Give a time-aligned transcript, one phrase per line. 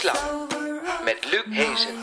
[0.00, 1.94] Met Luc Hezen.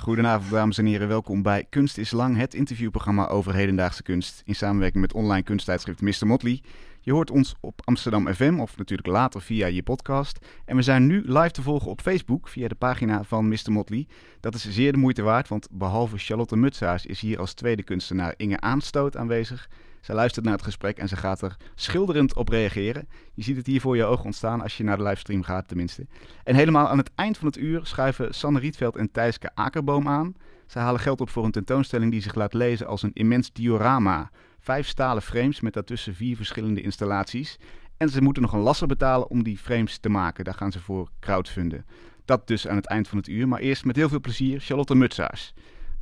[0.00, 4.54] Goedenavond dames en heren, welkom bij Kunst is Lang, het interviewprogramma over hedendaagse kunst in
[4.54, 6.26] samenwerking met online kunsttijdschrift Mr.
[6.26, 6.62] Motley.
[7.00, 10.38] Je hoort ons op Amsterdam FM of natuurlijk later via je podcast.
[10.64, 13.72] En we zijn nu live te volgen op Facebook via de pagina van Mr.
[13.72, 14.06] Motley.
[14.40, 18.34] Dat is zeer de moeite waard, want behalve Charlotte Mutsaars is hier als tweede kunstenaar
[18.36, 19.68] Inge Aanstoot aanwezig.
[20.04, 23.08] Zij luistert naar het gesprek en ze gaat er schilderend op reageren.
[23.34, 26.06] Je ziet het hier voor je ogen ontstaan als je naar de livestream gaat tenminste.
[26.42, 30.34] En helemaal aan het eind van het uur schuiven Sanne Rietveld en Thijske Akerboom aan.
[30.66, 34.30] Zij halen geld op voor een tentoonstelling die zich laat lezen als een immens diorama.
[34.60, 37.58] Vijf stalen frames met daartussen vier verschillende installaties.
[37.96, 40.44] En ze moeten nog een lasser betalen om die frames te maken.
[40.44, 41.86] Daar gaan ze voor crowdfunden.
[42.24, 43.48] Dat dus aan het eind van het uur.
[43.48, 45.54] Maar eerst met heel veel plezier Charlotte Mutsaars.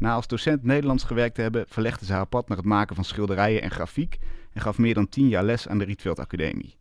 [0.02, 3.04] Na als docent Nederlands gewerkt te hebben, verlegde ze haar pad naar het maken van
[3.04, 4.18] schilderijen en grafiek
[4.52, 6.76] en gaf meer dan tien jaar les aan de Rietveld Academie.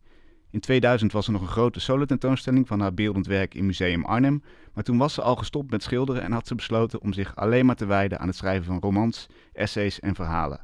[0.50, 4.42] In 2000 was er nog een grote solo-tentoonstelling van haar beeldend werk in Museum Arnhem,
[4.74, 7.66] maar toen was ze al gestopt met schilderen en had ze besloten om zich alleen
[7.66, 10.60] maar te wijden aan het schrijven van romans, essays en verhalen.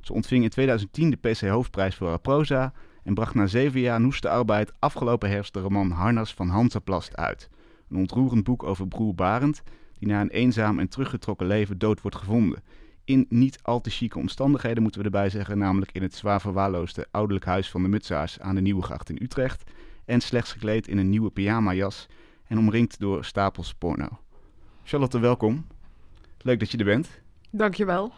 [0.00, 4.00] Ze ontving in 2010 de PC Hoofdprijs voor haar proza en bracht na zeven jaar
[4.00, 7.48] noeste arbeid afgelopen herfst de roman Harnas van Hansaplast uit.
[7.88, 9.62] Een ontroerend boek over broer Barend,
[10.04, 12.62] die na een eenzaam en teruggetrokken leven dood wordt gevonden.
[13.04, 17.06] In niet al te chique omstandigheden moeten we erbij zeggen, namelijk in het zwaar verwaarloosde
[17.10, 19.70] ouderlijk huis van de Mutsaars aan de Nieuwegracht in Utrecht.
[20.04, 22.06] En slechts gekleed in een nieuwe pyjamajas
[22.46, 24.08] en omringd door stapels porno.
[24.82, 25.66] Charlotte, welkom.
[26.40, 27.08] Leuk dat je er bent.
[27.50, 28.12] Dankjewel.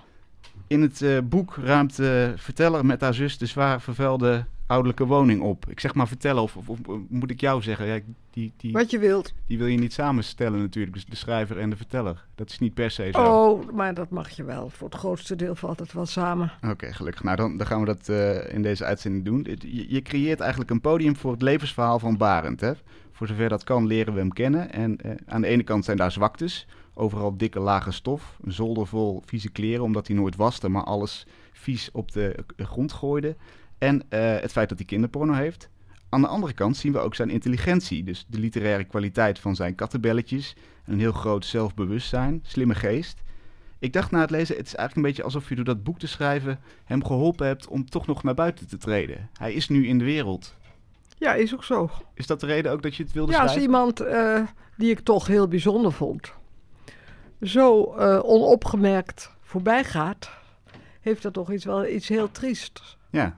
[0.67, 5.43] In het uh, boek ruimt uh, verteller met haar zus de zwaar vervuilde ouderlijke woning
[5.43, 5.65] op.
[5.69, 6.79] Ik zeg maar vertellen, of, of, of
[7.09, 7.87] moet ik jou zeggen?
[7.87, 7.99] Ja,
[8.31, 9.33] die, die, Wat je wilt.
[9.47, 12.25] Die wil je niet samenstellen natuurlijk, dus de schrijver en de verteller.
[12.35, 13.21] Dat is niet per se zo.
[13.21, 14.69] Oh, maar dat mag je wel.
[14.69, 16.53] Voor het grootste deel valt het wel samen.
[16.71, 17.23] Oké, gelukkig.
[17.23, 19.47] Nou, dan, dan gaan we dat uh, in deze uitzending doen.
[19.61, 22.61] Je, je, creëert eigenlijk een podium voor het levensverhaal van Barend.
[22.61, 22.73] Hè?
[23.13, 24.73] Voor zover dat kan, leren we hem kennen.
[24.73, 26.67] En uh, aan de ene kant zijn daar zwaktes.
[26.95, 28.39] Overal dikke lage stof.
[28.45, 32.93] Een zolder vol vieze kleren, omdat hij nooit waste, maar alles vies op de grond
[32.93, 33.37] gooide.
[33.79, 35.69] En uh, het feit dat hij kinderporno heeft.
[36.09, 38.05] Aan de andere kant zien we ook zijn intelligentie.
[38.05, 40.57] Dus de literaire kwaliteit van zijn kattenbelletjes.
[40.85, 43.23] Een heel groot zelfbewustzijn, slimme geest.
[43.79, 45.99] Ik dacht na het lezen, het is eigenlijk een beetje alsof je door dat boek
[45.99, 49.31] te schrijven hem geholpen hebt om toch nog naar buiten te treden.
[49.39, 50.55] Hij is nu in de wereld.
[51.19, 51.91] Ja, is ook zo.
[52.15, 53.71] Is dat de reden ook dat je het wilde ja, schrijven?
[53.71, 56.33] Ja, als iemand uh, die ik toch heel bijzonder vond,
[57.43, 60.31] zo uh, onopgemerkt voorbij gaat,
[61.01, 62.97] heeft dat toch iets, wel iets heel triest.
[63.11, 63.37] Ja.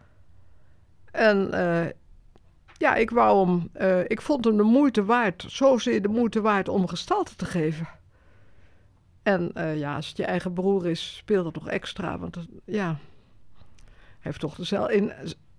[1.13, 1.87] En uh,
[2.77, 6.69] ja, ik wou hem, uh, ik vond hem de moeite waard, zozeer de moeite waard
[6.69, 7.89] om gestalte te geven.
[9.23, 12.19] En uh, ja, als het je eigen broer is, speelt dat toch extra.
[12.19, 12.97] Want ja, hij
[14.19, 15.13] heeft toch dezelfde, in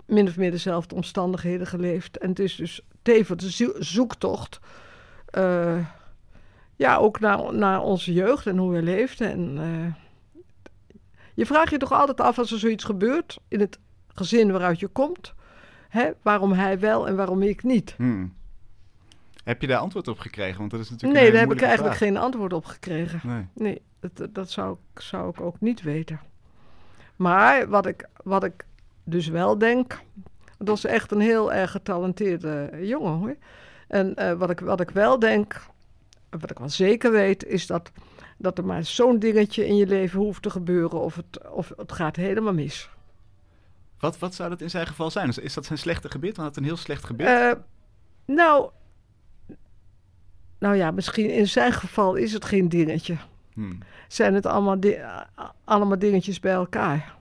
[0.05, 2.17] min of meer dezelfde omstandigheden geleefd.
[2.17, 4.59] En het is dus tevens de zoektocht.
[6.75, 9.29] Ja, ook naar, naar onze jeugd en hoe we leefden.
[9.31, 9.95] En
[11.33, 14.87] je vraagt je toch altijd af als er zoiets gebeurt in het gezin waaruit je
[14.87, 15.33] komt.
[15.89, 17.93] Hè, waarom hij wel en waarom ik niet.
[17.97, 18.33] Hmm.
[19.43, 20.57] Heb je daar antwoord op gekregen?
[20.59, 21.69] Want dat is natuurlijk nee, daar heb ik vraag.
[21.69, 23.19] eigenlijk geen antwoord op gekregen.
[23.23, 26.19] Nee, nee dat, dat zou, zou ik ook niet weten.
[27.15, 28.65] Maar wat ik, wat ik
[29.03, 29.99] dus wel denk...
[30.57, 33.35] Dat was echt een heel erg getalenteerde jongen hoor.
[33.87, 35.61] En uh, wat, ik, wat ik wel denk,
[36.29, 37.91] wat ik wel zeker weet, is dat,
[38.37, 41.91] dat er maar zo'n dingetje in je leven hoeft te gebeuren of het, of het
[41.91, 42.89] gaat helemaal mis.
[43.99, 45.33] Wat, wat zou dat in zijn geval zijn?
[45.41, 46.35] Is dat zijn slechte gebit?
[46.35, 47.27] Want het een heel slecht gebit.
[47.27, 47.51] Uh,
[48.25, 48.69] nou,
[50.59, 53.17] nou ja, misschien in zijn geval is het geen dingetje.
[53.53, 53.79] Hmm.
[54.07, 54.97] Zijn het allemaal, di
[55.63, 57.15] allemaal dingetjes bij elkaar.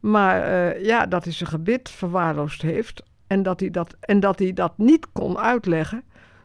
[0.00, 4.38] Maar uh, ja, dat hij zijn gebit verwaarloosd heeft en dat, hij dat, en dat
[4.38, 6.02] hij dat niet kon uitleggen,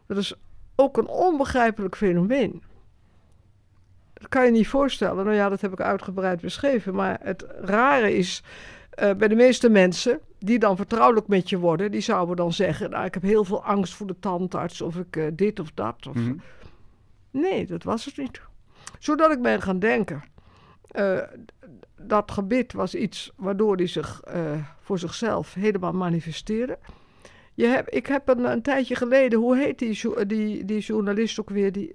[0.07, 0.33] dat is
[0.75, 2.63] ook een onbegrijpelijk fenomeen.
[4.13, 5.25] Dat kan je niet voorstellen.
[5.25, 6.95] Nou ja, dat heb ik uitgebreid beschreven.
[6.95, 8.43] Maar het rare is,
[9.01, 12.89] uh, bij de meeste mensen die dan vertrouwelijk met je worden, die zouden dan zeggen:
[12.89, 16.07] nou, ik heb heel veel angst voor de tandarts of ik uh, dit of dat.
[16.07, 16.15] Of...
[16.15, 16.41] Mm -hmm.
[17.31, 18.41] Nee, dat was het niet.
[18.99, 20.23] Zodat ik ben gaan denken.
[20.95, 21.19] Uh,
[22.01, 24.21] dat gebit was iets waardoor hij zich
[24.79, 26.77] voor zichzelf helemaal manifesteerde.
[27.53, 31.49] Je heb, ik heb een, een, tijdje geleden, hoe heet die, die, die journalist ook
[31.49, 31.91] weer, die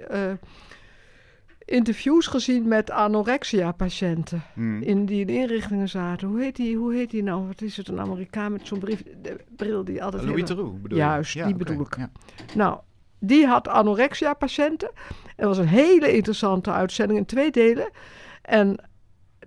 [1.66, 4.42] interviews gezien met anorexia-patiënten.
[4.54, 4.82] Hmm.
[4.82, 6.28] In die in inrichtingen zaten.
[6.28, 7.46] Hoe heet die, hoe heet die nou?
[7.46, 7.88] Wat is het?
[7.88, 8.82] Een Amerikaan met zo'n
[9.56, 10.22] bril die altijd...
[10.22, 10.46] Louis hele...
[10.46, 11.66] Theroux bedoel Juist, ja, die okay.
[11.66, 11.96] bedoel ik.
[11.96, 12.10] Ja.
[12.54, 12.78] Nou,
[13.18, 14.90] die had anorexia-patiënten.
[15.36, 17.90] Het was een hele interessante uitzending in twee delen.
[18.42, 18.76] En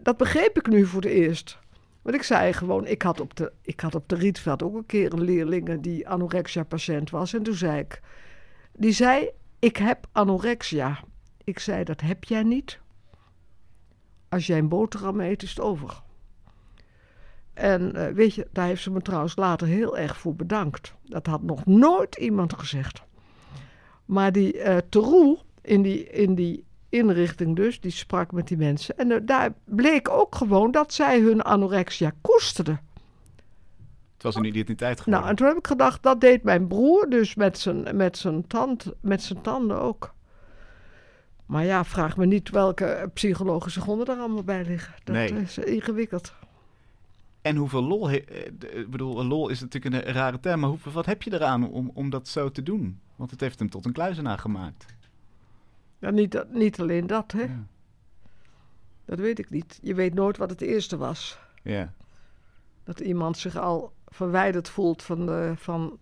[0.02, 1.60] dat begreep ik nu voor het eerst.
[2.02, 4.86] Want ik zei gewoon, ik had op de, ik had op de Rietveld ook een
[4.86, 7.34] keer een leerling die anorexia-patiënt was.
[7.34, 8.02] En toen zei ik,
[8.74, 9.30] die zei,
[9.60, 11.00] ik heb anorexia.
[11.50, 12.80] Ik zei, dat heb jij niet.
[14.30, 16.02] Als jij een boterham eet, is het over.
[17.54, 20.94] En eh, weet je, daar heeft ze me trouwens later heel erg voor bedankt.
[21.04, 23.04] Dat had nog nooit iemand gezegd.
[24.06, 28.98] Maar die uh, Teroe in die, in die inrichting dus, die sprak met die mensen.
[28.98, 32.82] En uh, daar bleek ook gewoon dat zij hun anorexia koesterden.
[34.14, 35.20] Het was een identiteit geworden.
[35.20, 38.48] Nou, en toen heb ik gedacht, dat deed mijn broer dus met zijn, met zijn,
[38.48, 40.18] tand, met zijn tanden ook.
[41.50, 44.94] Maar ja, vraag me niet welke psychologische gronden daar allemaal bij liggen.
[45.04, 45.32] Dat Nee.
[45.42, 46.34] is ingewikkeld.
[47.42, 48.10] En hoeveel lol...
[48.10, 48.26] eh,
[48.60, 51.70] de- Ik bedoel, lol is natuurlijk een rare term, maar hoeveel, wat heb je eraan
[51.70, 53.00] om, om dat zo te doen?
[53.16, 54.86] Want het heeft hem tot een kluizenaar gemaakt.
[56.00, 57.42] Ja, niet, niet alleen dat, hè.
[57.42, 57.64] Ja.
[59.06, 59.80] Dat weet ik niet.
[59.82, 61.40] Je weet nooit wat het eerste was.
[61.64, 61.94] Ja.
[62.84, 65.98] Dat iemand zich al verwijderd voelt van, de, van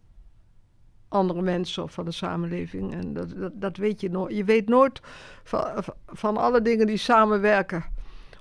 [1.07, 2.93] andere mensen of van de samenleving.
[2.93, 4.35] En dat, dat, dat weet je nooit.
[4.35, 5.01] Je weet nooit
[5.43, 7.85] van, van alle dingen die samenwerken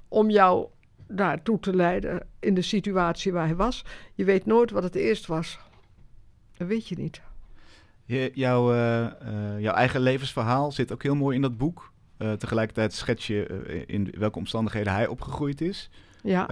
[0.08, 0.68] om jou
[1.08, 3.84] daartoe te leiden in de situatie waar hij was.
[4.14, 5.58] Je weet nooit wat het eerst was.
[6.56, 7.20] Dat weet je niet.
[8.04, 11.92] Je, jouw, eh, eh, jouw eigen levensverhaal zit ook heel mooi in dat boek.
[12.16, 13.46] Eh, tegelijkertijd schets je
[13.86, 15.90] in welke omstandigheden hij opgegroeid is.
[16.22, 16.48] Ja,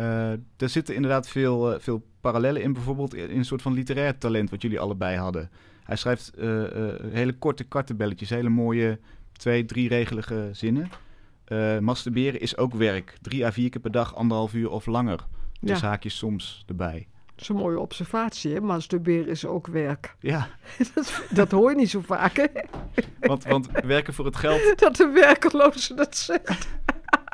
[0.56, 4.62] er zitten inderdaad veel, veel parallellen in, bijvoorbeeld in een soort van literair talent wat
[4.62, 5.50] jullie allebei hadden.
[5.84, 8.98] Hij schrijft eh, eh, hele korte kartenbelletjes, hele mooie
[9.32, 10.90] twee, drie regelige zinnen.
[11.44, 13.16] Eh, masturberen is ook werk.
[13.22, 15.26] Drie à vier keer per dag, anderhalf uur of langer.
[15.60, 15.86] Dus Ja.
[15.86, 17.06] haakjes soms erbij.
[17.34, 18.54] dat is een mooie observatie.
[18.54, 18.60] Hè?
[18.60, 20.14] Masturberen is ook werk.
[20.20, 20.48] Ja,
[20.94, 22.46] dat, dat hoor je niet zo vaak, hè?
[23.20, 24.60] want, want werken voor het geld.
[24.80, 26.68] dat de werkeloze dat zegt.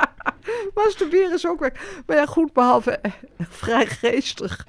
[0.74, 2.02] Masturberen is ook werk.
[2.06, 4.66] Maar ja, goed, behalve eh, vrij geestig.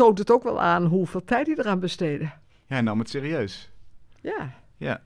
[0.00, 2.24] Toont het ook wel aan hoeveel tijd hij eraan besteedde.
[2.24, 2.32] Ja,
[2.66, 3.70] hij nam het serieus.
[4.20, 5.00] Ja, Ja.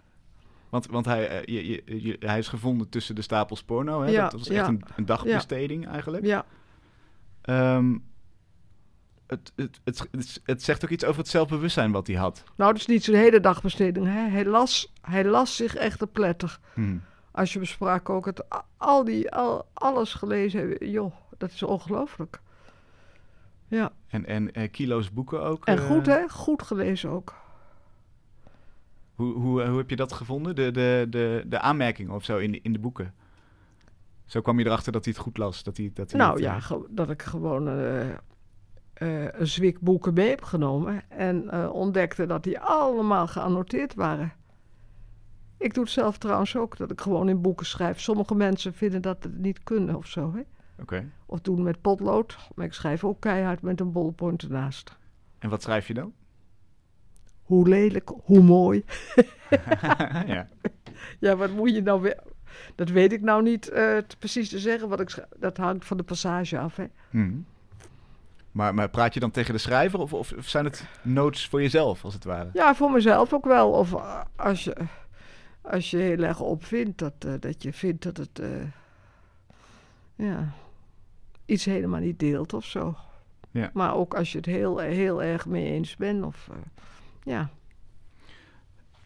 [0.69, 4.02] Want, want hij, eh, je, je, je- hij is gevonden tussen de stapels porno.
[4.02, 4.11] Hè?
[4.11, 4.69] Ja, dat was echt ja.
[4.69, 6.25] een, een dagbesteding eigenlijk.
[6.25, 6.44] ja,
[7.43, 7.99] Ehm,
[9.26, 12.43] het, het, het, het, het zegt ook iets over het zelfbewustzijn wat hij had.
[12.56, 14.06] nou, dat is niet zijn hele dagbesteding.
[14.06, 14.29] Hè?
[14.29, 16.61] Hij, las, hij las zich echt te.
[16.75, 16.97] Hm.
[17.31, 18.44] Als je besprak ook het,
[18.76, 20.90] al die, al, alles gelezen hebben.
[20.90, 22.40] Joh, dat is ongelooflijk.
[23.75, 25.65] Ja, En, en eh, kilo's boeken ook.
[25.65, 27.35] en eh, goed hè, goed gelezen ook.
[29.15, 30.55] Hoe, hoe, hoe heb je dat gevonden?
[30.55, 33.15] De, de, de, de aanmerkingen of zo in de, in de boeken?
[34.25, 35.62] Zo kwam je erachter dat hij het goed las.
[35.62, 38.17] Dat hij, dat hij Nou het, ja, eh, dat ik gewoon eh, eh,
[39.32, 44.32] een zwik boeken mee heb genomen en eh, ontdekte dat die allemaal geannoteerd waren.
[45.59, 48.00] Ik doe het zelf trouwens ook, dat ik gewoon in boeken schrijf.
[48.00, 50.43] Sommige mensen vinden dat het niet kunnen of zo, hè?
[51.26, 54.97] Of doen met potlood, maar ik schrijf ook keihard met een ballpoint ernaast.
[55.38, 56.12] En wat schrijf je dan?
[57.43, 58.85] Hoe lelijk, hoe mooi.
[60.26, 60.49] ja.
[61.19, 62.23] Ja, wat moet je nou weer...
[62.75, 64.88] Dat weet ik nou niet eh, precies te zeggen.
[64.88, 65.28] Wat ik schrijf.
[65.37, 66.85] Dat hangt van de passage af, hè?
[67.11, 67.33] Hm.
[68.50, 72.04] Maar, maar praat je dan tegen de schrijver of, of, zijn het notes voor jezelf,
[72.04, 72.50] als het ware?
[72.52, 73.71] Ja, voor mezelf ook wel.
[73.71, 74.76] Of eh, als je,
[75.62, 78.40] als je heel erg opvindt dat, eh, dat je vindt dat het
[80.16, 80.52] ja,
[81.45, 82.97] iets helemaal niet deelt of zo.
[83.51, 83.71] Ja.
[83.73, 86.25] Maar ook als je het heel, heel erg mee eens bent.
[86.25, 86.57] Of, eh,
[87.23, 87.51] ja.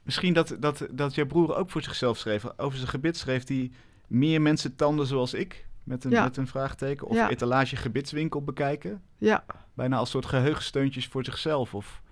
[0.02, 2.44] Misschien dat, dat, dat jouw broer ook voor zichzelf schreef.
[2.56, 3.70] Over zijn gebit schreef hij
[4.06, 5.66] meer mensen tanden zoals ik.
[5.84, 6.22] Met een, Ja.
[6.22, 7.06] met een vraagteken.
[7.06, 7.28] Of Ja.
[7.30, 9.02] etalage gebitswinkel bekijken.
[9.18, 11.74] ja, Bijna als soort geheugensteuntjes voor zichzelf.
[11.74, 12.02] Of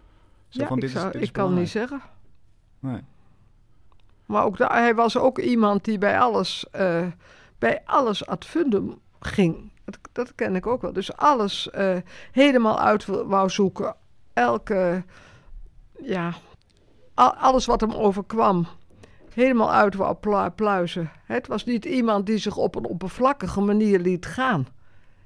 [0.49, 2.01] zo ja van, ik, dit is, dit is ik kan niet zeggen.
[2.79, 3.01] Nee.
[4.27, 7.07] Maar ook hij was ook iemand die bij alles, eh,
[7.59, 9.71] bij alles ad fundum ging.
[9.87, 10.93] Dat, dat ken ik ook wel.
[10.93, 11.97] Dus alles eh,
[12.33, 13.95] helemaal uit wou zoeken.
[14.33, 15.05] Elke,
[16.03, 16.35] ja,
[17.15, 18.67] al- alles wat hem overkwam,
[19.35, 20.17] helemaal uit wou
[20.55, 21.11] pluizen.
[21.25, 24.67] Het was niet iemand die zich op een oppervlakkige manier liet gaan.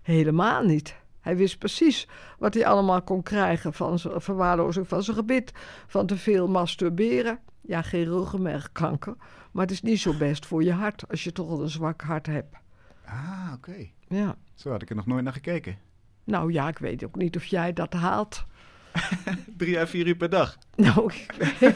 [0.03, 0.99] Helemaal niet.
[1.21, 5.53] Hij wist precies wat hij allemaal kon krijgen van zijn verwaarlozing van zijn gebit,
[5.87, 7.39] van te veel masturberen.
[7.61, 9.15] Ja, geen ruggenmergkanker,
[9.51, 12.01] maar het is niet zo best voor je hart als je toch al een zwak
[12.01, 12.57] hart hebt.
[13.05, 13.89] Ah, oké.
[14.09, 14.37] Ja.
[14.61, 15.79] Zo had ik er nog nooit naar gekeken.
[16.25, 18.45] Nou ja, ik weet ook niet of jij dat haalt.
[19.57, 20.57] Drie à vier uur per dag.
[20.77, 21.27] Nou, ik-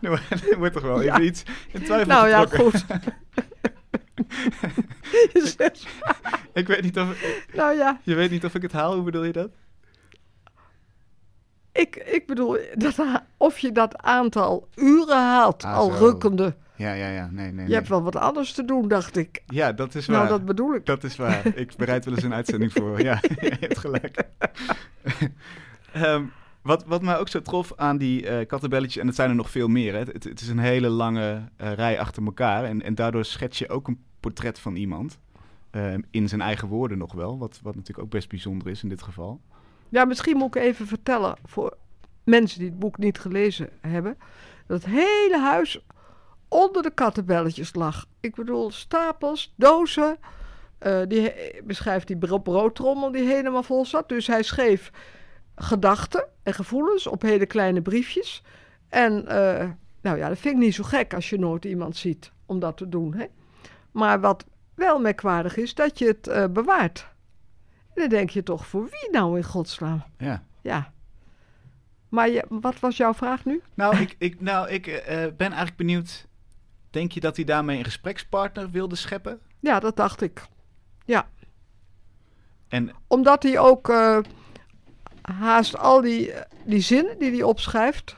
[0.00, 0.08] Nu
[0.58, 1.12] wordt toch wel Ja.
[1.12, 1.42] even iets
[1.72, 2.84] in twijfel nou ja, goed.
[6.52, 7.22] Ik weet niet of,
[7.54, 8.94] nou ja, je weet niet of ik het haal.
[8.94, 9.50] Hoe bedoel je dat?
[11.72, 12.96] ik, ik bedoel, dat,
[13.36, 15.96] of je dat aantal uren haalt, Ah, al zo.
[16.04, 16.56] rukkende.
[16.80, 17.28] Ja, ja, ja.
[17.30, 17.74] Nee, nee, Je nee.
[17.74, 19.42] hebt wel wat anders te doen, dacht ik.
[19.46, 20.16] Ja, dat is waar.
[20.16, 20.86] Nou, dat bedoel ik.
[20.86, 21.46] Dat is waar.
[21.56, 23.02] Ik bereid wel eens een uitzending voor.
[23.02, 24.22] Ja, je hebt gelijk.
[25.92, 26.24] Ehm,
[26.62, 29.50] wat, wat mij ook zo trof aan die eh kattenbelletjes, en het zijn er nog
[29.50, 29.98] veel meer, hè.
[29.98, 32.64] Het, het is een hele lange eh, rij achter elkaar.
[32.64, 35.18] En, en daardoor schets je ook een portret van iemand.
[35.70, 38.88] Ehm, in zijn eigen woorden nog wel, wat, wat natuurlijk ook best bijzonder is in
[38.88, 39.40] dit geval.
[39.88, 41.76] Ja, misschien moet ik even vertellen voor
[42.24, 44.16] mensen die het boek niet gelezen hebben.
[44.66, 45.80] Dat het hele huis
[46.50, 48.06] onder de kattenbelletjes lag.
[48.20, 50.16] Ik bedoel, stapels, dozen.
[50.78, 51.32] eh, die
[51.64, 54.08] beschrijft die bro- broodtrommel die helemaal vol zat.
[54.08, 54.90] Dus hij schreef
[55.56, 58.42] gedachten en gevoelens op hele kleine briefjes.
[58.88, 59.68] En eh,
[60.00, 62.76] nou ja, dat vind ik niet zo gek als je nooit iemand ziet om dat
[62.76, 63.14] te doen.
[63.14, 63.24] Hè?
[63.90, 67.08] Maar wat wel merkwaardig is, dat je het eh, bewaart.
[67.94, 70.02] En dan denk je toch, voor wie nou in godsnaam?
[70.18, 70.44] Ja.
[70.62, 70.92] Ja.
[72.08, 73.62] Maar je, wat was jouw vraag nu?
[73.74, 74.84] Nou, ik, ik, nou, ik
[75.36, 76.26] ben eigenlijk benieuwd.
[76.90, 79.40] Denk je dat hij daarmee een gesprekspartner wilde scheppen?
[79.60, 80.42] Ja, dat dacht ik.
[82.70, 84.18] En Omdat hij ook eh,
[85.22, 86.32] haast al die,
[86.64, 88.16] die zinnen die hij opschrijft,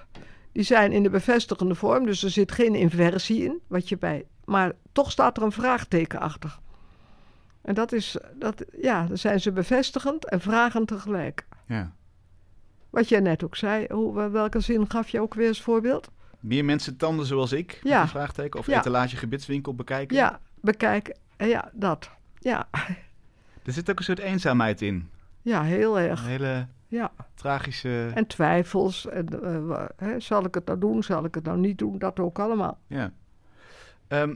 [0.52, 2.06] die zijn in de bevestigende vorm.
[2.06, 4.26] Dus er zit geen inversie in, wat je bij.
[4.44, 6.58] Maar toch staat er een vraagteken achter.
[7.62, 11.46] En dat is, dat, ja, dan zijn ze bevestigend en vragend tegelijk.
[11.66, 11.92] ja.
[12.90, 16.10] Wat jij net ook zei, hoe, welke zin gaf je ook weer als voorbeeld?
[16.42, 17.80] Meer mensen tanden zoals ik?
[17.82, 18.02] Ja.
[18.02, 18.60] Een vraagteken.
[18.60, 18.78] Of Ja.
[18.78, 20.16] etalage gebitswinkel bekijken?
[20.16, 21.16] Ja, bekijken.
[21.38, 22.10] Ja, dat.
[22.38, 22.68] Ja,
[23.64, 25.08] Er zit ook een soort eenzaamheid in.
[25.42, 26.26] ja heel Een erg.
[26.26, 27.12] hele Ja.
[27.34, 28.10] tragische...
[28.14, 29.06] En twijfels.
[29.08, 31.02] En, eh, hè, zal ik het nou doen?
[31.02, 31.98] Zal ik het nou niet doen?
[31.98, 32.78] Dat ook allemaal.
[32.86, 33.12] Ja.
[34.08, 34.34] Ehm,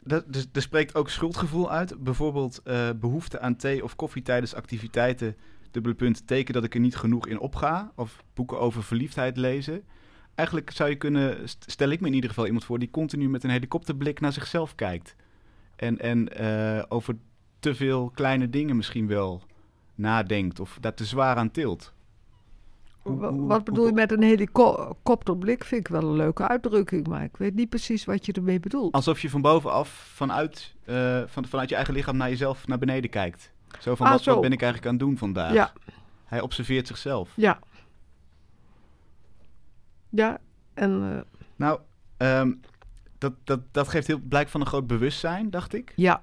[0.00, 2.02] dat- dus, er spreekt ook schuldgevoel uit.
[2.04, 5.36] Bijvoorbeeld eh, behoefte aan thee of koffie tijdens activiteiten.
[5.70, 7.92] Dubbele punt, teken dat ik er niet genoeg in opga.
[7.94, 9.82] Of boeken over verliefdheid lezen.
[10.34, 12.78] Eigenlijk zou je kunnen, st- stel ik me in ieder geval iemand voor...
[12.78, 15.16] die continu met een helikopterblik naar zichzelf kijkt.
[15.76, 17.16] En, en eh, over
[17.60, 19.42] te veel kleine dingen misschien wel
[19.94, 20.60] nadenkt.
[20.60, 21.92] Of daar te zwaar aan tilt.
[23.02, 25.64] Hoe- wat bedoel je met een helikopterblik?
[25.64, 27.06] Vind ik wel een leuke uitdrukking.
[27.06, 28.92] Maar ik weet niet precies wat je ermee bedoelt.
[28.94, 33.10] Alsof je van bovenaf, vanuit, eh, van, vanuit je eigen lichaam naar jezelf naar beneden
[33.10, 33.52] kijkt.
[33.80, 34.32] Zo van, Ah, wat, zo.
[34.32, 35.52] wat ben ik eigenlijk aan het doen vandaag?
[35.52, 35.72] Ja.
[36.24, 37.32] Hij observeert zichzelf.
[37.36, 37.58] Ja.
[40.14, 40.38] Ja,
[40.74, 41.20] en eh,
[41.56, 41.80] Nou,
[42.16, 42.52] ehm,
[43.18, 45.92] dat, dat, dat geeft heel blijk van een groot bewustzijn, dacht ik.
[45.96, 46.20] ja.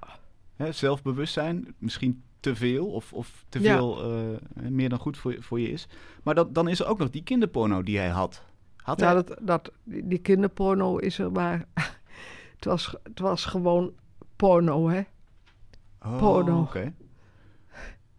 [0.56, 3.76] Hè, zelfbewustzijn, misschien te veel of, of te Ja.
[3.76, 5.88] veel, eh, meer dan goed voor, je- voor je is.
[6.22, 8.42] Maar dat, dan is er ook nog die kinderporno die hij had.
[8.76, 9.22] Had Nou, hij...
[9.24, 11.64] dat, dat, die, kinderporno is er maar...
[12.56, 13.92] het, was, het was gewoon
[14.36, 15.02] porno, hè?
[16.02, 16.60] Oh, porno.
[16.60, 16.92] oké.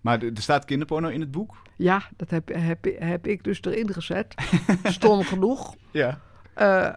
[0.02, 1.62] Maar er staat kinderporno in het boek?
[1.76, 4.34] Ja, dat heb, heb, heb ik dus erin gezet.
[4.84, 5.76] Stom genoeg.
[5.92, 6.20] Ja.
[6.54, 6.90] Eh,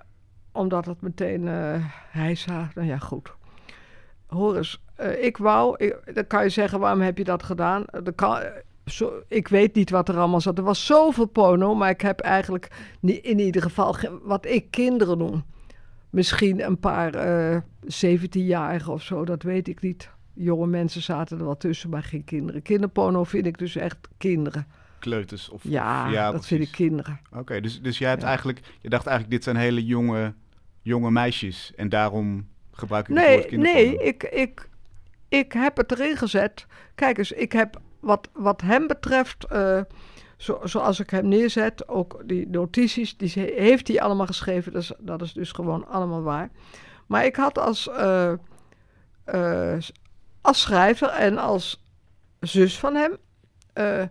[0.53, 1.75] omdat het meteen eh
[2.11, 2.71] hijsa...
[2.75, 3.33] Nou ja, goed.
[4.27, 5.75] Hoor eens, eh, ik wou...
[5.85, 7.85] Ik, dan kan je zeggen, waarom heb je dat gedaan?
[8.03, 8.43] Dat kan,
[8.87, 10.59] zo, ik weet niet wat er allemaal zat.
[10.59, 12.69] Er was zoveel porno, maar ik heb eigenlijk
[13.01, 13.93] in ieder geval...
[13.93, 15.45] ge- wat ik kinderen noem.
[16.11, 20.11] Misschien een paar eh 17-jarigen of zo, dat weet ik niet.
[20.35, 22.63] Jonge mensen zaten er wel tussen, maar geen kinderen.
[22.63, 24.67] Kinderporno vind ik dus echt kinderen.
[24.99, 25.63] Kleuters of...
[25.65, 27.21] Ja, of- ja dat vind ik kinderen.
[27.33, 28.27] Oké, dus, dus jij hebt Ja.
[28.29, 30.35] eigenlijk, je dacht eigenlijk, dit zijn hele jonge,
[30.83, 31.73] jonge meisjes.
[31.77, 33.89] En daarom gebruik ik het woord Nee, kinderporno.
[33.99, 34.69] nee, ik, ik,
[35.29, 36.67] ik heb het erin gezet.
[36.95, 39.81] Kijk eens, ik heb wat, wat hem betreft, eh,
[40.37, 44.73] zo, zoals ik hem neerzet, ook die notities, die heeft hij allemaal geschreven.
[44.73, 46.51] Dat is, dat is dus gewoon allemaal waar.
[47.07, 48.33] Maar ik had als, eh,
[49.25, 49.79] eh,
[50.45, 51.85] als schrijver en als
[52.41, 53.17] zus van hem,
[53.73, 54.03] eh,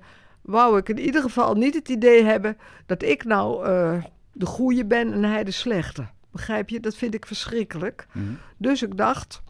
[0.42, 4.86] wou ik in ieder geval niet het idee hebben dat ik nou eh, de goeie
[4.86, 6.08] ben en hij de slechte.
[6.32, 6.80] Begrijp je?
[6.80, 8.08] Dat vind ik verschrikkelijk.
[8.12, 8.34] Mhm.
[8.58, 9.42] Dus ik dacht,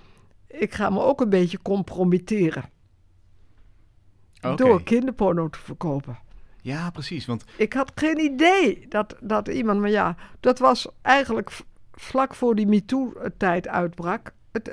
[0.48, 2.70] ik ga me ook een beetje compromitteren.
[4.56, 6.18] Door kinderporno te verkopen.
[6.62, 7.26] Ja, precies.
[7.26, 11.52] Want Ik had geen idee dat, dat iemand, maar ja, dat was eigenlijk
[11.94, 14.34] vlak voor die MeToo-tijd uitbrak.
[14.54, 14.68] Het,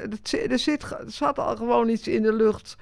[0.51, 2.77] er, zit, er zat al gewoon iets in de lucht.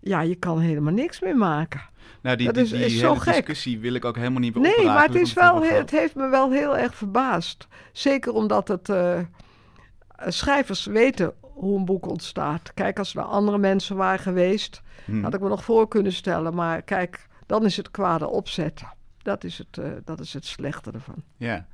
[0.00, 1.80] Ja, je kan helemaal niks meer maken.
[2.22, 3.34] nou, die, Dat die, is- die is zo hele gek.
[3.34, 6.28] discussie wil ik ook helemaal niet meer Nee, maar het, is wel, het heeft me
[6.28, 7.66] wel heel erg verbaasd.
[7.92, 9.18] Zeker omdat het eh,
[10.26, 12.74] schrijvers weten hoe een boek ontstaat.
[12.74, 15.22] Kijk, als er andere mensen waren geweest, gehad.
[15.22, 16.54] had ik me nog voor kunnen stellen.
[16.54, 18.88] Maar kijk, dan is het kwade opzetten.
[19.22, 21.22] Dat is het, eh, dat is het slechte ervan.
[21.36, 21.66] Ja.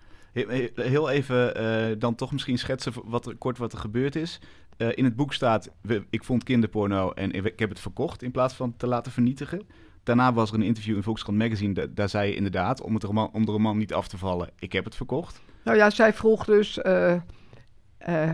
[0.44, 4.16] He- he- Heel even eh, dan toch misschien schetsen wat er, kort wat er gebeurd
[4.16, 4.40] is.
[4.76, 5.70] Eh, in het boek staat,
[6.10, 9.62] ik vond kinderporno en ik heb het verkocht in plaats van te laten vernietigen.
[10.02, 13.04] Daarna was er een interview in Volkskrant Magazine, da- daar zei je inderdaad, om, het
[13.32, 15.40] om de roman niet af te vallen, ik heb het verkocht.
[15.64, 18.32] Nou ja, zij vroeg dus, eh,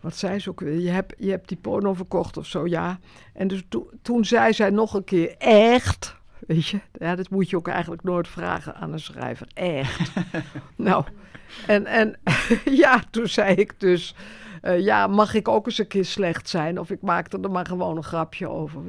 [0.00, 0.78] wat zei ze ook weer?
[0.80, 2.98] Je hebt, je hebt die porno verkocht of zo, ja.
[3.34, 6.15] En dus to- toen zei zij nog een keer, echt?
[6.46, 9.46] Weet je, ja, dat moet je ook eigenlijk nooit vragen aan een schrijver.
[9.54, 10.12] Echt.
[10.76, 11.04] nou,
[11.66, 12.18] en, en
[12.82, 14.14] ja, toen zei ik dus,
[14.62, 16.80] eh, ja, mag ik ook eens een keer slecht zijn?
[16.80, 18.80] Of ik maakte er maar gewoon een grapje over.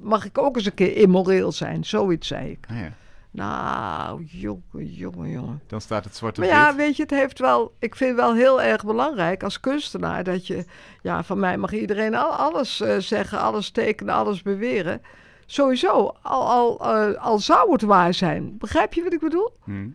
[0.00, 1.84] Mag ik ook eens een keer immoreel zijn?
[1.84, 2.66] Zoiets zei ik.
[2.70, 2.92] Ah, ja.
[3.36, 5.62] Nou, jongen, jongen, jongen.
[5.66, 7.74] Dan staat het zwart op Maar ja, weet je, het heeft wel.
[7.78, 10.64] Ik vind wel heel erg belangrijk als kunstenaar dat je.
[11.02, 15.02] Ja, van mij mag iedereen al, alles eh, zeggen, alles tekenen, alles beweren.
[15.46, 18.58] Sowieso, al, al, eh, al zou het waar zijn.
[18.58, 19.50] Begrijp je wat ik bedoel?
[19.64, 19.88] Hm.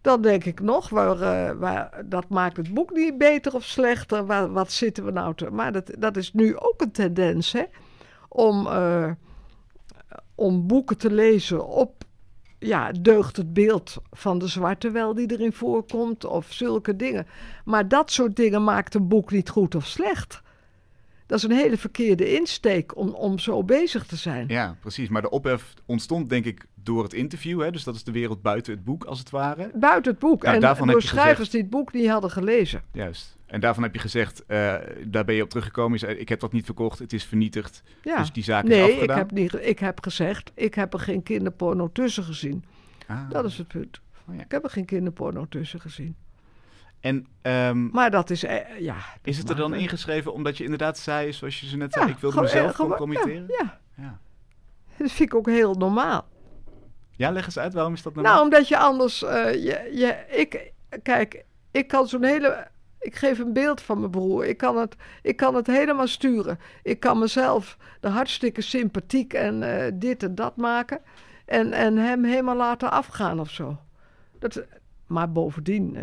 [0.00, 4.26] Dan denk ik nog, waar, eh, waar, dat maakt het boek niet beter of slechter.
[4.26, 5.50] Waar, wat zitten we nou te.
[5.50, 7.64] Maar dat, dat is nu ook een tendens, hè?
[8.28, 9.10] Om, eh,
[10.34, 12.04] om boeken te lezen op.
[12.58, 17.26] Ja, deugt het beeld van de zwarte wel die erin voorkomt, of zulke dingen.
[17.64, 20.42] Maar dat soort dingen maakt een boek niet goed of slecht.
[21.28, 24.48] Dat is een hele verkeerde insteek om, om zo bezig te zijn.
[24.48, 25.08] Ja, precies.
[25.08, 27.60] Maar de ophef ontstond denk ik door het interview.
[27.62, 27.70] Hè?
[27.70, 29.70] Dus dat is de wereld buiten het boek, als het ware.
[29.74, 30.42] Buiten het boek.
[30.42, 32.82] Nou, en daarvan door schrijvers gezegd- die het boek niet hadden gelezen.
[32.92, 33.36] Juist.
[33.46, 34.74] En daarvan heb je gezegd, eh,
[35.06, 36.20] daar ben je op teruggekomen.
[36.20, 37.82] Ik heb dat niet verkocht, het is vernietigd.
[38.02, 38.18] Ja.
[38.18, 39.18] Dus die zaak is Nee, ik afgedaan.
[39.18, 42.64] heb, niet, ik heb gezegd, ik heb er geen kinderporno tussen gezien.
[43.06, 43.30] Ah.
[43.30, 44.00] Dat is het punt.
[44.28, 44.40] Oh ja.
[44.42, 46.16] Ik heb er geen kinderporno tussen gezien.
[47.00, 48.96] En ehm, Maar dat is, eh, ja...
[49.22, 52.00] is het er dan maar- ingeschreven omdat je inderdaad zei, zoals je ze net Ja,
[52.00, 53.44] zei, ik wilde mezelf gewoon- compromitteren?
[53.48, 53.80] Ja, Ja.
[54.02, 54.18] ja,
[54.98, 56.26] dat vind ik ook heel normaal.
[57.10, 58.32] Ja, leg eens uit, waarom is dat normaal?
[58.32, 59.22] Nou, omdat je anders...
[59.22, 62.66] eh, je, je, ik, kijk, ik kan zo'n hele...
[63.00, 64.46] Ik geef een beeld van mijn broer.
[64.46, 66.58] Ik kan het, ik kan het helemaal sturen.
[66.82, 71.00] Ik kan mezelf de hartstikke sympathiek en eh, dit en dat maken.
[71.44, 73.76] En, en hem helemaal laten afgaan of zo.
[74.38, 74.64] Dat,
[75.06, 75.96] maar bovendien,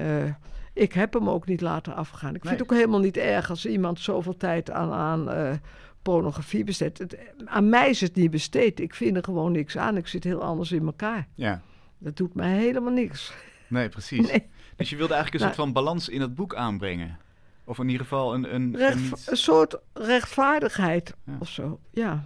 [0.75, 2.35] ik heb hem ook niet laten afgaan.
[2.35, 5.53] Ik vind het ook helemaal niet erg als iemand zoveel tijd aan, aan eh,
[6.01, 6.97] pornografie besteedt.
[6.97, 8.79] Het, aan mij is het niet besteed.
[8.79, 9.97] Ik vind er gewoon niks aan.
[9.97, 11.27] Ik zit heel anders in elkaar.
[11.35, 11.61] Ja,
[11.97, 13.33] Dat doet mij helemaal niks.
[13.67, 14.27] nee, precies.
[14.31, 14.47] Nee.
[14.75, 15.59] Dus je wilde eigenlijk een Nou.
[15.61, 17.17] soort van balans in het boek aanbrengen.
[17.63, 18.55] Of in ieder geval een...
[18.55, 21.35] een, Recht, een iets- een soort rechtvaardigheid Ja.
[21.39, 21.79] of zo.
[21.91, 22.23] Ja.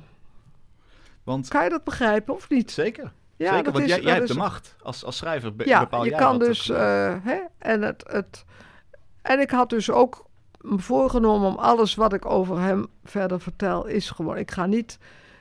[1.23, 2.71] Want Kan je dat begrijpen of niet?
[2.71, 4.75] zeker, Ja, zeker want is- jij, jij hebt is- de macht.
[4.81, 6.61] Als, als schrijver be- Ja, bepaal je jij kan dus.
[6.61, 7.23] gebeurt.
[7.23, 8.45] eh, hè, en, het, het,
[9.21, 10.25] en ik had dus ook
[10.61, 14.37] me voorgenomen om alles wat ik over hem verder vertel, is gewoon.
[14.37, 14.97] Ik ga niet.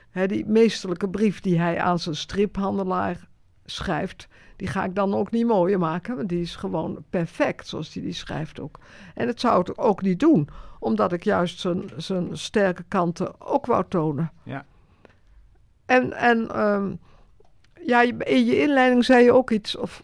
[0.09, 3.27] Hè, die meesterlijke brief die hij aan zijn striphandelaar
[3.65, 6.15] schrijft, die ga ik dan ook niet mooier maken.
[6.15, 8.79] Want die is gewoon perfect, zoals hij die schrijft ook.
[9.15, 13.65] En dat zou ik ook niet doen, omdat ik juist zijn, zijn sterke kanten ook
[13.65, 14.31] wou tonen.
[14.43, 14.65] Ja.
[15.85, 16.93] En, en ehm,
[17.89, 20.03] ja, in je inleiding zei je ook iets, of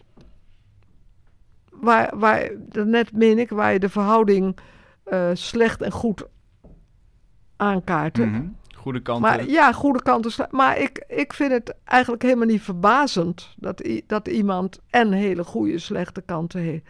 [1.70, 4.58] waar, waar net meen ik, waar je de verhouding
[5.04, 6.24] eh, slecht en goed
[7.56, 8.16] aankaart.
[8.16, 8.24] hè?
[8.24, 8.46] Mhm.
[8.86, 9.22] Goede kanten.
[9.22, 10.46] Maar ja, goede kanten.
[10.50, 15.78] Maar ik, ik vind het eigenlijk helemaal niet verbazend dat, dat iemand en hele goede
[15.78, 16.84] slechte kanten heeft.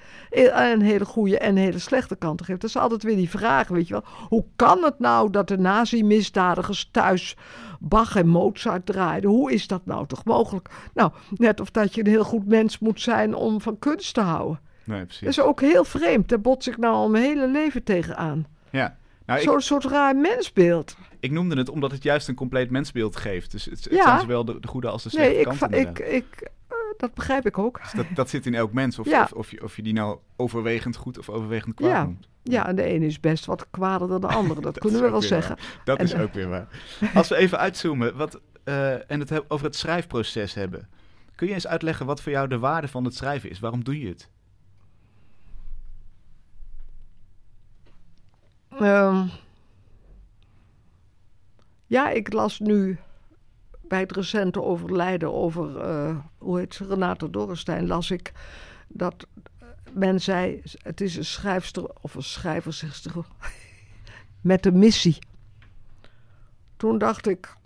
[0.55, 2.61] En hele goede en hele slechte kanten heeft.
[2.61, 4.05] Dat is altijd weer die vraag, weet je wel.
[4.29, 7.37] Hoe kan het nou dat de nazi-misdadigers thuis
[7.81, 9.31] Bach en Mozart draaiden?
[9.31, 10.69] Hoe is dat nou toch mogelijk?
[10.95, 14.21] Nou, net of dat je een heel goed mens moet zijn om van kunst te
[14.21, 14.61] houden.
[14.85, 15.21] nee, precies.
[15.21, 16.29] Dat is ook heel vreemd.
[16.29, 18.47] Daar bots ik nou al mijn hele leven tegenaan.
[18.71, 18.97] Ja.
[19.27, 20.97] Nou, ik, Zo'n soort raar mensbeeld.
[21.27, 23.51] Ik noemde het omdat het juist een compleet mensbeeld geeft.
[23.51, 24.03] Dus het, het Ja.
[24.05, 25.69] zijn zowel de, de goede als de slechte Nee, ik, kanten.
[25.71, 26.13] ik, inderdaad.
[26.13, 27.81] ik, eh, dat begrijp ik ook.
[27.83, 28.99] Dus dat, dat zit in elk mens.
[28.99, 29.23] Of, Ja.
[29.23, 32.05] of, of, je, of je die nou overwegend goed of overwegend kwaad Ja.
[32.05, 32.29] noemt.
[32.43, 34.61] Ja, en de ene is best wat kwader dan de andere.
[34.61, 35.57] Dat, Dat kunnen we wel zeggen.
[35.85, 36.69] Dat En, is ook weer waar.
[37.15, 40.89] Als we even uitzoomen wat, eh, en het heb- over het schrijfproces hebben.
[41.35, 43.59] Kun je eens uitleggen wat voor jou de waarde van het schrijven is?
[43.59, 44.31] Waarom doe je het?
[48.79, 49.27] Ehm,
[51.87, 52.99] ja, ik las nu
[53.81, 58.33] bij het recente overlijden over, eh, hoe heet ze, Renate Dorrestein, las ik
[58.89, 59.27] dat
[59.93, 63.01] men zei, het is een schrijfster, of een schrijver,
[64.41, 65.19] met een missie.
[66.77, 67.57] Toen dacht ik,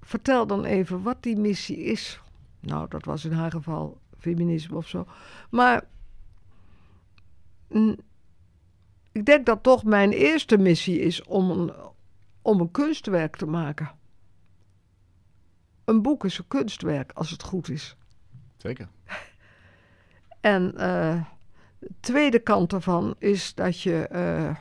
[0.00, 2.20] vertel dan even wat die missie is.
[2.60, 5.06] Nou, dat was in haar geval feminisme of zo.
[5.50, 5.84] Maar
[9.12, 11.72] ik denk dat toch mijn eerste missie is om
[12.42, 13.90] om een kunstwerk te maken.
[15.84, 17.96] Een boek is een kunstwerk als het goed is.
[18.56, 18.88] Zeker.
[20.40, 21.24] En eh,
[21.78, 24.56] de tweede kant daarvan is dat je eh,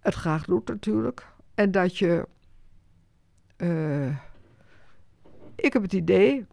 [0.00, 1.26] het graag doet natuurlijk.
[1.54, 2.28] En dat je...
[3.56, 4.16] eh,
[5.54, 6.46] ik heb het idee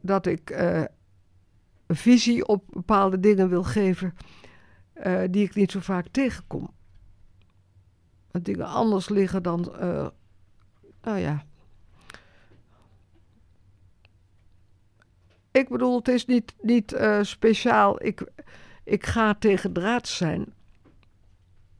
[0.00, 0.50] dat ik
[1.86, 4.14] een visie op bepaalde dingen wil geven...
[5.30, 6.75] die ik niet zo vaak tegenkom.
[8.42, 10.08] Dingen anders liggen dan, eh,
[11.02, 11.44] nou ja.
[15.50, 18.04] Ik bedoel, het is niet, niet eh, speciaal.
[18.04, 18.30] Ik,
[18.84, 20.54] ik ga tegen draad zijn.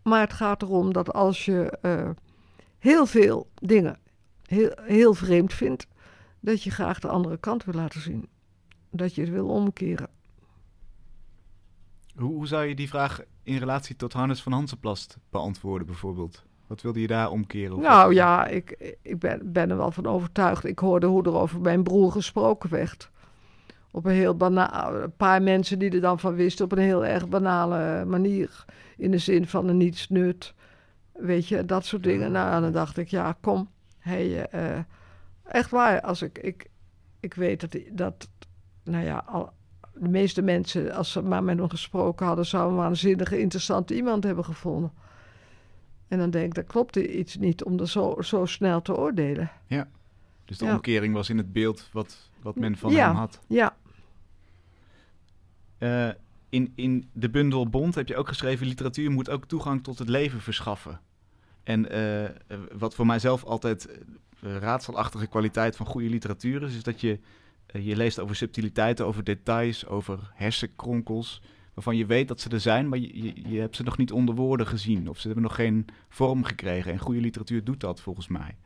[0.03, 2.11] Maar het gaat erom dat als je eh,
[2.79, 3.99] heel veel dingen
[4.47, 5.87] heel, heel vreemd vindt,
[6.41, 8.29] dat je graag de andere kant wil laten zien.
[8.91, 10.09] Dat je het wil omkeren.
[12.17, 16.45] Hoe, hoe zou je die vraag in relatie tot Hannes van Hansenplast beantwoorden, bijvoorbeeld?
[16.67, 17.81] Wat wilde je daar omkeren?
[17.81, 20.65] Nou ja, ik, ik ben, ben er wel van overtuigd.
[20.65, 23.11] Ik hoorde hoe er over mijn broer gesproken werd.
[23.91, 27.05] Op een heel bana een paar mensen die er dan van wisten, op een heel
[27.05, 28.65] erg banale manier.
[28.97, 30.55] In de zin van een niets nut.
[31.13, 32.33] Weet je, dat soort dingen.
[32.33, 33.69] Nou, dan dacht ik, ja, kom.
[33.99, 34.79] Hey, eh,
[35.43, 36.71] echt waar, als ik, ik,
[37.21, 38.29] ik weet dat, dat,
[38.85, 39.53] nou ja, al,
[39.99, 44.25] de meeste mensen, als ze maar met hem gesproken hadden, zouden een waanzinnige, interessante iemand
[44.25, 44.93] hebben gevonden.
[46.09, 49.51] En dan denk ik, dat klopt iets niet om er zo, zo snel te oordelen.
[50.45, 50.75] Dus de ja.
[50.75, 53.07] omkering was in het beeld wat, wat men van Ja.
[53.07, 53.41] hem had.
[53.47, 53.77] Ja,
[55.79, 56.09] Eh,
[56.49, 60.09] in, in de bundel Bond heb je ook geschreven: literatuur moet ook toegang tot het
[60.09, 61.01] leven verschaffen.
[61.63, 62.31] En eh, eh,
[62.79, 63.89] wat voor mijzelf altijd
[64.41, 67.19] raadselachtige kwaliteit van goede literatuur is, is dat je,
[67.73, 71.43] je leest over subtiliteiten, over details, over hersenkronkels,
[71.75, 74.13] waarvan je weet dat ze er zijn, maar je, je, je hebt ze nog niet
[74.13, 76.93] onder woorden gezien of ze hebben nog geen vorm gekregen.
[76.93, 78.57] En goede literatuur doet dat volgens mij.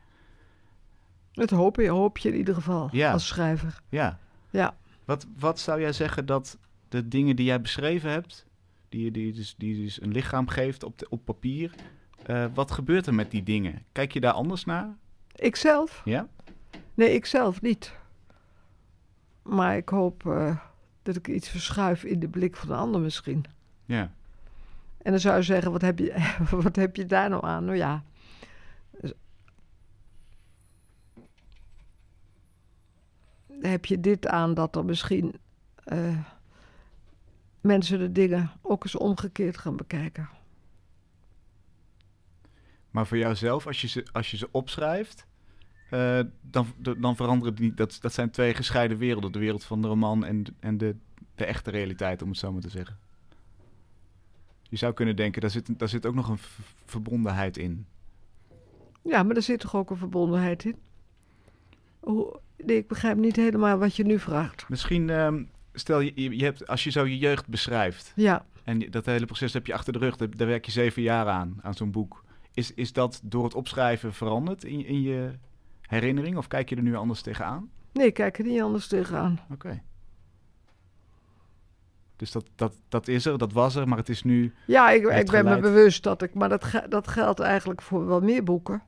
[1.31, 3.11] dat hoop je, hoop je in ieder geval Ja.
[3.11, 3.81] als schrijver.
[3.89, 4.19] Ja.
[4.49, 4.77] Ja.
[5.05, 6.57] Wat, wat zou jij zeggen dat
[6.89, 8.45] de dingen die jij beschreven hebt,
[8.89, 11.71] die, je- die, dus, die dus een lichaam geeft op, de, op papier,
[12.25, 13.83] eh, wat gebeurt er met die dingen?
[13.91, 14.97] Kijk je daar anders naar?
[15.35, 16.01] Ikzelf?
[16.05, 16.27] Ja?
[16.93, 17.99] Nee, ikzelf niet.
[19.41, 20.57] Maar ik hoop eh,
[21.03, 23.45] dat ik iets verschuif in de blik van de ander misschien.
[23.85, 24.11] Ja.
[24.97, 27.65] En dan zou je zeggen, wat heb je, wat heb je daar nou aan?
[27.65, 28.03] Nou ja.
[33.61, 35.35] Heb je dit aan dat er misschien
[35.83, 36.17] eh,
[37.61, 40.29] mensen de dingen ook eens omgekeerd gaan bekijken?
[42.91, 45.25] Maar voor jouzelf, als je ze, als je ze opschrijft,
[45.91, 46.65] eh, dan,
[46.97, 47.73] dan veranderen die.
[47.73, 49.31] Dat, dat zijn twee gescheiden werelden.
[49.31, 50.95] De wereld van de roman en, de- en de,
[51.35, 52.97] de echte realiteit, om het zo maar te zeggen.
[54.69, 56.39] Je zou kunnen denken, daar zit, daar zit ook nog een
[56.85, 57.85] verbondenheid in.
[59.03, 60.75] Ja, maar er zit toch ook een verbondenheid in?
[61.99, 64.69] Hoe, nee, ik begrijp niet helemaal wat je nu vraagt.
[64.69, 68.13] Misschien, ehm, stel je, je hebt, als je zo je jeugd beschrijft.
[68.15, 71.01] Ja, En dat hele proces heb je achter de rug, daar, daar werk je zeven
[71.01, 72.23] jaar aan, aan zo'n boek.
[72.53, 75.31] Is, is dat door het opschrijven veranderd in, in je
[75.91, 76.37] herinnering?
[76.37, 77.69] Of kijk je er nu anders tegenaan?
[77.93, 79.39] nee, ik kijk er niet anders tegenaan.
[79.51, 79.81] Oké.
[82.15, 84.53] Dus dat, dat, dat is er, dat was er, maar het is nu...
[84.67, 88.05] Ja, ik, ik ben me bewust dat ik, maar dat, ge- dat geldt eigenlijk voor
[88.07, 88.81] wel meer boeken.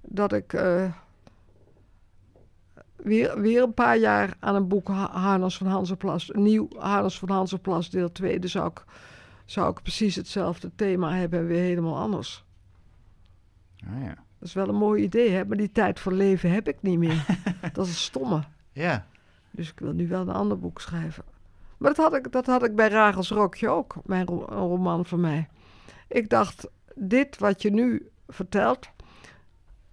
[0.00, 0.92] Dat ik eh,
[2.96, 7.18] weer, weer een paar jaar aan een boek Ha- Harnas van Hansenplas, een nieuw Harnas
[7.18, 8.84] van Hansenplas deel 2, dus zou ik,
[9.44, 12.44] zou ik precies hetzelfde thema hebben en weer helemaal anders.
[13.86, 14.14] Ah, ja.
[14.40, 15.44] Dat is wel een mooi idee, hè?
[15.44, 17.26] maar die tijd voor leven heb ik niet meer.
[17.72, 18.42] dat is een stomme.
[18.72, 19.06] ja,
[19.50, 21.24] Dus ik wil nu wel een ander boek schrijven.
[21.78, 25.04] Maar dat had ik, dat had ik bij Ragels Rokje ook, mijn ro- een roman
[25.04, 25.48] van mij.
[26.08, 28.88] Ik dacht, dit wat je nu vertelt,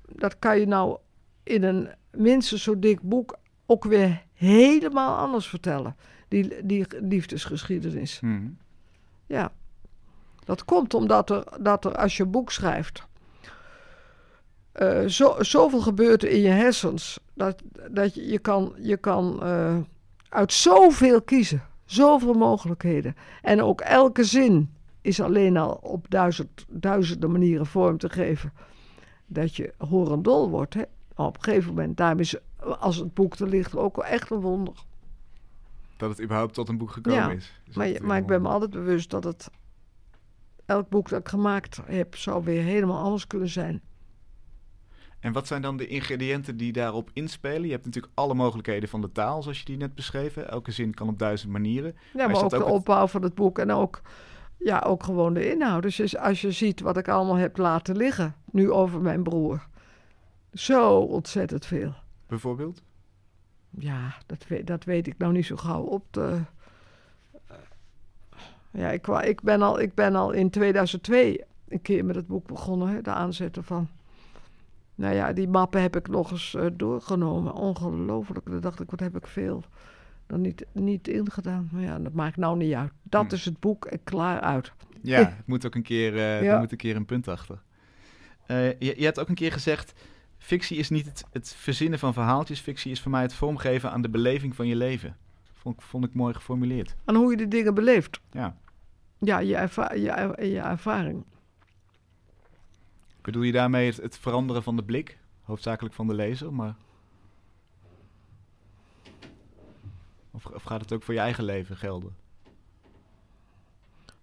[0.06, 0.98] dat kan je nou
[1.44, 5.96] in een minstens zo dik boek ook weer helemaal anders vertellen.
[6.28, 8.20] Die, die liefdesgeschiedenis.
[8.20, 8.48] Mhm.
[9.26, 9.52] Ja.
[10.46, 13.08] Dat komt omdat er, dat er als je een boek schrijft.
[14.78, 17.20] Eh, zo, zoveel gebeurt er in je hersens.
[17.34, 19.78] Dat, dat je, je kan, je kan eh,
[20.30, 21.62] uit zoveel kiezen.
[21.86, 23.16] Zoveel mogelijkheden.
[23.42, 28.54] En ook elke zin is alleen al op duizend, duizenden manieren vorm te geven.
[29.26, 30.74] Dat je horendol wordt.
[30.74, 30.84] Hè?
[31.16, 32.36] Maar op een gegeven moment, daarom is
[32.80, 34.74] als het boek er ligt ook wel echt een wonder.
[35.98, 37.52] dat het überhaupt tot een boek gekomen Ja, is.
[37.74, 39.50] Maar, maar ik ben me altijd bewust dat het.
[40.66, 43.82] Elk boek dat ik gemaakt heb, zou weer helemaal anders kunnen zijn.
[45.20, 47.66] En wat zijn dan de ingrediënten die daarop inspelen?
[47.66, 50.50] Je hebt natuurlijk alle mogelijkheden van de taal, zoals je die net beschreven.
[50.50, 51.96] Elke zin kan op duizend manieren.
[52.14, 54.02] Ja, is maar ook de ook het- opbouw van het boek en ook,
[54.58, 55.82] ja, ook gewoon de inhoud.
[55.82, 59.68] Dus als- je ziet wat ik allemaal heb laten liggen, nu over mijn broer.
[60.54, 61.94] Zo ontzettend veel.
[62.28, 62.82] Bijvoorbeeld?
[63.70, 66.40] Ja, dat weet, dat weet ik nou niet zo gauw op te...
[68.72, 72.48] Ja, ik, ik, ben al, ik ben al in 2002 een keer met het boek
[72.48, 73.88] begonnen, hè, de aanzetten van.
[74.98, 77.54] Nou ja, die mappen heb ik nog eens eh, doorgenomen.
[77.54, 78.46] Ongelooflijk.
[78.50, 79.64] Dan dacht ik, wat heb ik veel
[80.28, 81.70] dan niet, niet ingedaan.
[81.72, 82.92] Maar ja, dat maakt nou niet uit.
[83.04, 83.34] Dat Hm.
[83.34, 84.72] is het boek en klaar uit.
[85.02, 86.60] Ja, het moet ook een keer, eh, Ja.
[86.60, 87.62] moet een keer een punt achter.
[88.46, 89.94] Eh, je, je hebt ook een keer gezegd,
[90.38, 92.60] fictie is niet het, het verzinnen van verhaaltjes.
[92.60, 95.18] Fictie is voor mij het vormgeven aan de beleving van je leven.
[95.54, 96.96] Vond, ik- vond ik mooi geformuleerd.
[97.06, 98.20] En hoe je de dingen beleeft.
[98.32, 98.58] Ja.
[99.20, 101.24] Ja, je, erva je, er- je ervaring.
[103.28, 105.18] Bedoel je daarmee het, veranderen van de blik?
[105.42, 106.76] Hoofdzakelijk van de lezer, maar...
[110.32, 112.16] Of, of gaat het ook voor je eigen leven gelden?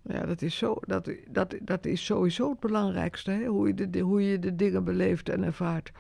[0.03, 3.31] Ja, dat is, zo, dat, dat, dat is sowieso het belangrijkste.
[3.31, 3.47] Hè?
[3.47, 5.93] Hoe, je de, de- hoe je de dingen beleeft en ervaart.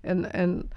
[0.00, 0.70] En, en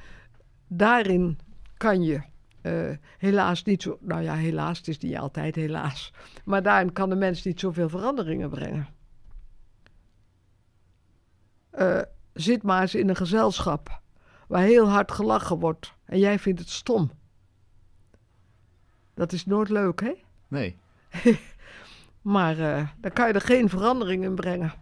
[0.67, 1.39] daarin
[1.77, 2.21] kan je
[2.61, 3.97] eh, helaas niet zo...
[4.01, 6.13] Nou ja, helaas, het is niet altijd helaas.
[6.45, 8.87] Maar daarin kan de mens niet zoveel veranderingen brengen.
[11.75, 12.01] Eh,
[12.33, 14.01] zit maar eens in een gezelschap
[14.47, 15.93] waar heel hard gelachen wordt.
[16.05, 17.11] En jij vindt het stom.
[19.13, 20.13] Dat is nooit leuk, hè?
[20.47, 20.77] Nee.
[22.21, 24.73] Maar eh dan kan je er geen verandering in brengen.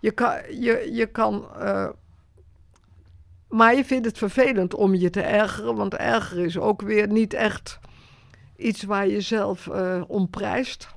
[0.00, 1.88] Je kan, je, je kan eh,
[3.48, 7.34] maar je vindt het vervelend om je te ergeren, want ergeren is ook weer niet
[7.34, 7.78] echt
[8.56, 10.88] iets waar je zelf eh om prijst.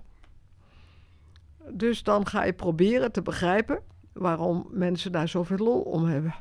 [1.69, 6.35] Dus dan ga je proberen te begrijpen waarom mensen daar zoveel lol om hebben.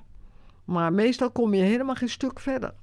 [0.64, 2.74] Maar meestal kom je helemaal geen stuk verder.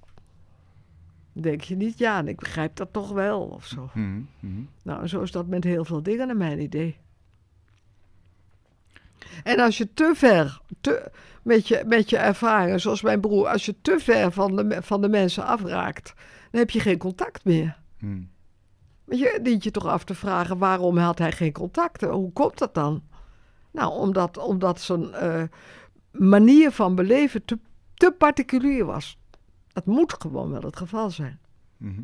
[1.31, 3.89] Denk je niet, ja, en ik begrijp dat toch wel of zo.
[3.93, 4.61] Mhm, mhm.
[4.83, 6.97] Nou, zo is dat met heel veel dingen naar mijn idee.
[9.43, 11.11] En als je te ver, te,
[11.43, 15.01] met, je, met je ervaringen, zoals mijn broer, als je te ver van de, van
[15.01, 16.13] de mensen afraakt,
[16.51, 17.77] dan heb je geen contact meer.
[19.05, 22.09] Want je dient je toch af te vragen, waarom had hij geen contacten?
[22.09, 23.03] Hoe komt dat dan?
[23.75, 25.43] Nou, omdat, omdat zijn eh,
[26.11, 27.59] manier van beleven te,
[27.93, 29.17] te particulier was.
[29.67, 31.39] Dat moet gewoon wel het geval zijn.
[31.77, 32.01] Mhm.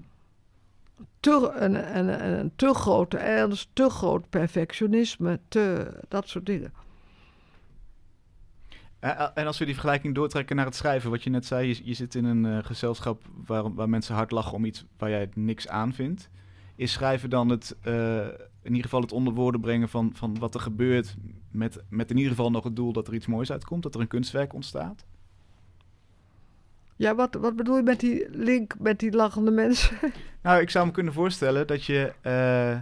[1.19, 6.73] te, een, een, een, te grote ernst, te groot perfectionisme, te, dat soort dingen.
[9.01, 11.81] Eh, En als we die vergelijking doortrekken naar het schrijven, wat je net zei, je,
[11.84, 15.29] je zit in een eh, gezelschap waar, waar mensen hard lachen om iets waar jij
[15.34, 16.29] niks aan vindt.
[16.75, 18.27] Is schrijven dan het, eh,
[18.62, 21.15] in ieder geval het onder woorden brengen van, van wat er gebeurt,
[21.52, 24.02] met, met in ieder geval nog het doel dat er iets moois uitkomt, dat er
[24.02, 25.06] een kunstwerk ontstaat?
[26.95, 29.97] Ja, wat, wat bedoel je met die link met die lachende mensen?
[30.43, 32.13] Nou, ik zou me kunnen voorstellen dat je.
[32.21, 32.80] eh,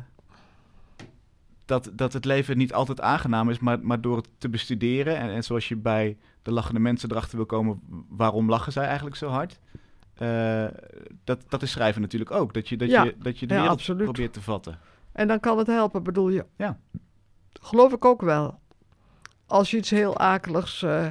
[1.66, 5.18] dat, dat het leven niet altijd aangenaam is, maar, maar door het te bestuderen.
[5.18, 9.16] En, en zoals je bij de lachende mensen erachter wil komen, waarom lachen zij eigenlijk
[9.16, 9.60] zo hard?
[10.14, 10.66] Eh,
[11.24, 12.54] dat, dat is schrijven natuurlijk ook.
[12.54, 13.04] Dat je, dat Ja.
[13.04, 14.04] je, dat je de Ja, wereld absoluut.
[14.04, 14.80] probeert te vatten.
[15.20, 16.46] En dan kan het helpen, bedoel je?
[16.56, 16.80] Ja.
[17.62, 18.60] Geloof ik ook wel.
[19.46, 21.08] Als je iets heel akeligs, eh,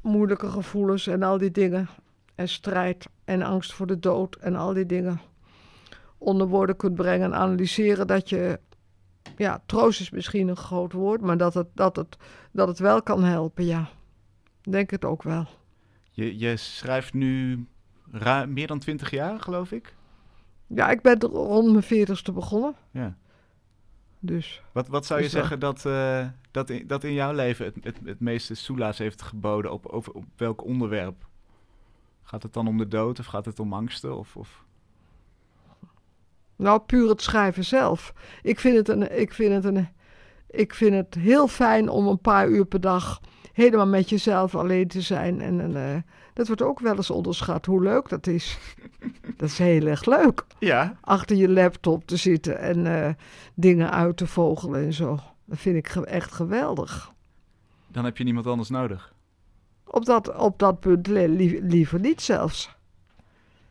[0.00, 1.88] moeilijke gevoelens en al die dingen,
[2.34, 5.20] en strijd en angst voor de dood en al die dingen
[6.18, 8.60] onder woorden kunt brengen en analyseren, dat je,
[9.36, 12.16] ja, troost is misschien een groot woord, maar dat het, dat het,
[12.52, 13.88] dat het wel kan helpen, ja.
[14.62, 15.46] Denk het ook wel.
[16.10, 17.66] Je, je schrijft nu
[18.10, 19.94] ruim, meer dan twintig jaar, geloof ik.
[20.66, 23.16] Ja, ik ben rond mijn veertigste begonnen, Ja.
[24.18, 24.62] dus...
[24.72, 27.96] Wat, wat zou je zeggen dat, eh, dat, in, dat in jouw leven het, het,
[28.04, 29.72] het meeste soelaas heeft geboden?
[29.72, 31.26] Op, over, op welk onderwerp?
[32.22, 34.18] Gaat het dan om de dood of gaat het om angsten?
[34.18, 34.64] Of, of...
[36.56, 38.12] Nou, puur het schrijven zelf.
[38.42, 39.88] Ik vind het, een, ik, vind het een,
[40.50, 43.20] ik vind het heel fijn om een paar uur per dag
[43.52, 45.40] helemaal met jezelf alleen te zijn.
[45.40, 46.02] En, en, eh,
[46.36, 48.58] dat wordt ook wel eens onderschat hoe leuk dat is.
[49.36, 50.44] dat is heel erg leuk.
[50.58, 53.14] Ja, Achter je laptop te zitten en eh,
[53.54, 55.18] dingen uit te vogelen en zo.
[55.44, 57.12] Dat vind ik ge- echt geweldig.
[57.88, 59.14] dan heb je niemand anders nodig.
[59.84, 62.74] Op dat, op dat punt li- lie- liever niet zelfs.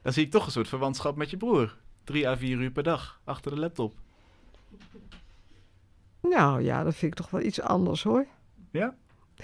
[0.01, 1.75] Dan zie ik toch een soort verwantschap met je broer.
[2.03, 3.93] Drie à vier uur per dag achter de laptop.
[6.21, 8.25] Nou ja, dat vind ik toch wel iets anders hoor.
[8.71, 8.95] Ja?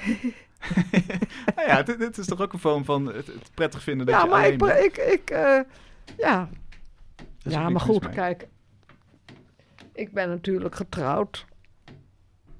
[1.56, 4.16] nou ja, dit, dit is toch ook een vorm van het, het prettig vinden dat
[4.16, 4.80] ja, je maar alleen ik, bent.
[4.80, 5.60] ik, ik eh,
[6.18, 6.50] ja,
[7.38, 8.48] ja, maar goed, kijk.
[9.94, 11.46] Ik ben natuurlijk getrouwd.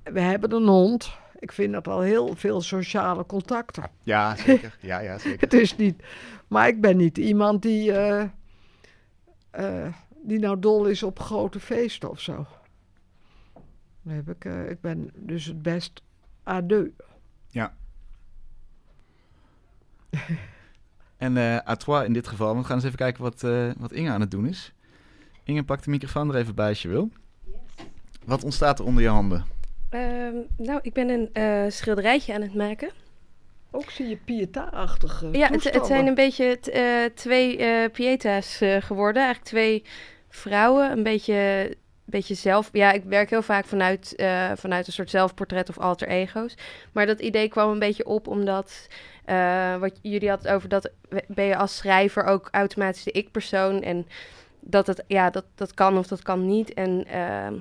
[0.04, 1.20] We hebben een hond.
[1.40, 3.84] Ik vind dat al heel veel sociale contacten.
[4.04, 4.78] Ja, zeker.
[4.80, 5.40] Ja, ja, zeker.
[5.40, 6.04] Het is niet...
[6.48, 7.92] Maar ik ben niet iemand die...
[7.92, 8.28] eh,
[9.52, 12.46] eh, die nou dol is op grote feesten of zo.
[14.02, 16.04] Dan heb ik, eh, ik ben dus het best
[16.48, 16.90] à deux.
[21.18, 22.58] En eh à trois in dit geval.
[22.58, 24.74] We gaan eens even kijken wat, eh, wat Inge aan het doen is.
[25.44, 27.10] Inge, pak de microfoon er even bij als je wil.
[28.26, 29.46] Wat ontstaat er onder je handen?
[29.90, 32.90] Ehm, nou, ik ben een eh, schilderijtje aan het maken.
[33.72, 38.62] Ook zie je Pieta-achtige ja, het, het zijn een beetje t- eh, twee eh Pieta's
[38.62, 39.22] eh, geworden.
[39.22, 39.84] Eigenlijk twee
[40.30, 41.70] vrouwen, een beetje
[42.12, 42.70] beetje zelf...
[42.72, 46.56] Ja, ik werk heel vaak vanuit, eh, vanuit een soort zelfportret of alter ego's.
[46.92, 48.88] Maar dat idee kwam een beetje op omdat...
[49.26, 50.92] eh, wat jullie hadden over dat...
[51.28, 53.82] Ben je als schrijver ook automatisch de ik-persoon...
[53.82, 54.08] En
[54.62, 56.74] dat het, ja, dat, dat kan of dat kan niet.
[56.74, 57.56] En ehm,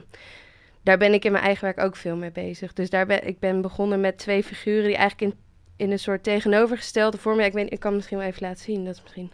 [0.82, 2.72] daar ben ik in mijn eigen werk ook veel mee bezig.
[2.72, 5.40] Dus daar ben ik ben begonnen met twee figuren die eigenlijk in,
[5.76, 7.38] in een soort tegenovergestelde vorm.
[7.38, 8.84] Ja, ik, weet, ik kan misschien wel even laten zien.
[8.84, 9.30] Dat is misschien,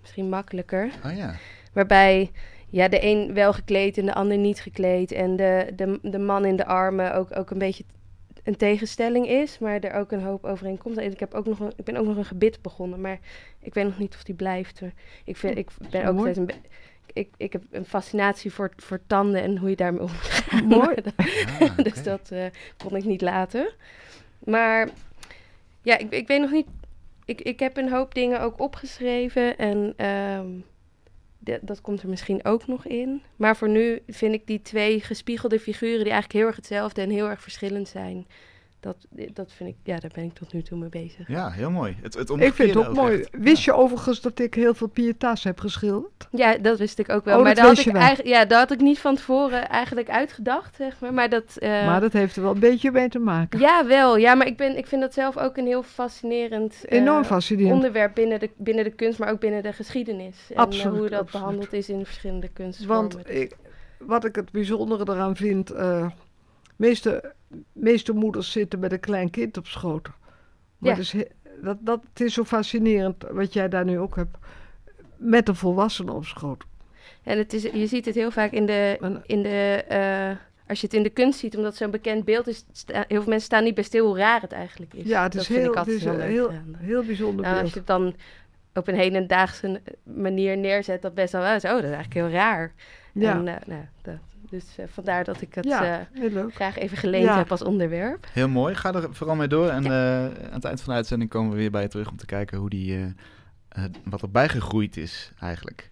[0.00, 0.90] misschien makkelijker.
[1.04, 1.34] Oh ja.
[1.72, 2.30] Waarbij
[2.70, 5.12] ja, de een wel gekleed en de ander niet gekleed.
[5.12, 7.84] En de, de, de man in de armen ook, ook een beetje
[8.44, 10.98] een tegenstelling is, maar er ook een hoop overeenkomst.
[10.98, 13.18] En ik, heb ook nog een, ik ben ook nog een gebit begonnen, maar
[13.58, 14.80] ik weet nog niet of die blijft.
[15.24, 16.54] Ik, vind, ik ben ook steeds een be-
[17.12, 20.64] ik, ik heb een fascinatie voor, voor tanden en hoe je daarmee om moet gaan.
[20.64, 20.94] Mooi.
[21.60, 22.44] Ah, dus dat eh,
[22.76, 23.72] kon ik niet laten.
[24.38, 24.88] Maar
[25.82, 26.66] ja, ik, ik weet nog niet.
[27.24, 30.46] Ik, ik heb een hoop dingen ook opgeschreven en ehm,
[31.60, 33.22] dat komt er misschien ook nog in.
[33.36, 37.10] Maar voor nu vind ik die twee gespiegelde figuren die eigenlijk heel erg hetzelfde en
[37.10, 38.26] heel erg verschillend zijn.
[38.80, 38.96] Dat,
[39.32, 41.28] dat vind ik, ja, daar ben ik tot nu toe mee bezig.
[41.28, 41.96] Ja, heel mooi.
[42.02, 43.20] Het, het Ik vind het ook mooi.
[43.20, 43.28] echt.
[43.32, 46.28] Wist je overigens dat ik heel veel pietas heb geschilderd?
[46.30, 47.36] Ja, dat wist ik ook wel.
[47.36, 50.08] Oh, maar dat dat had ik eigenlijk, ja, dat had ik niet van tevoren eigenlijk
[50.10, 51.14] uitgedacht, zeg maar.
[51.14, 53.58] Maar dat, eh, maar dat heeft er wel een beetje mee te maken.
[53.60, 54.16] Ja, wel.
[54.16, 57.74] Ja, maar ik, ben, ik vind dat zelf ook een heel fascinerend eh, Enorm fascinerend.
[57.74, 60.36] onderwerp binnen de, binnen de kunst, maar ook binnen de geschiedenis.
[60.48, 61.30] En eh, Absoluut, hoe dat absoluut.
[61.44, 63.12] behandeld is in verschillende kunstvormen.
[63.12, 63.56] Want ik,
[63.98, 66.06] wat ik het bijzondere eraan vind, eh
[66.80, 67.32] meeste,
[67.72, 70.08] meeste moeders zitten met een klein kind op schoot.
[70.78, 70.90] Maar Ja.
[70.90, 71.26] het, is, he-
[71.62, 74.36] dat, dat, het is zo fascinerend, wat jij daar nu ook hebt,
[75.16, 76.64] met een volwassene op schoot.
[77.22, 80.36] En het is, je ziet het heel vaak in de, in de eh,
[80.68, 83.20] als je het in de kunst ziet, omdat het zo'n bekend beeld is, sta- heel
[83.20, 85.06] veel mensen staan niet bij stil hoe raar het eigenlijk is.
[85.06, 87.78] Ja, het dat is vind heel, het is heel heel, heel bijzonder Nou, als je
[87.78, 88.14] het dan
[88.74, 92.72] op een hedendaagse manier neerzet, dat best wel is, oh, dat is eigenlijk heel raar.
[93.12, 94.14] Ja, En, eh, nou, dat,
[94.50, 97.36] dus eh, vandaar dat ik het ja eh, graag even geleend Ja.
[97.36, 98.26] heb als onderwerp.
[98.32, 98.74] Heel mooi.
[98.74, 99.68] Ga er vooral mee door.
[99.68, 102.16] En eh, aan het eind van de uitzending komen we weer bij je terug om
[102.16, 103.14] te kijken hoe die,
[104.04, 105.90] wat er bijgegroeid is eigenlijk.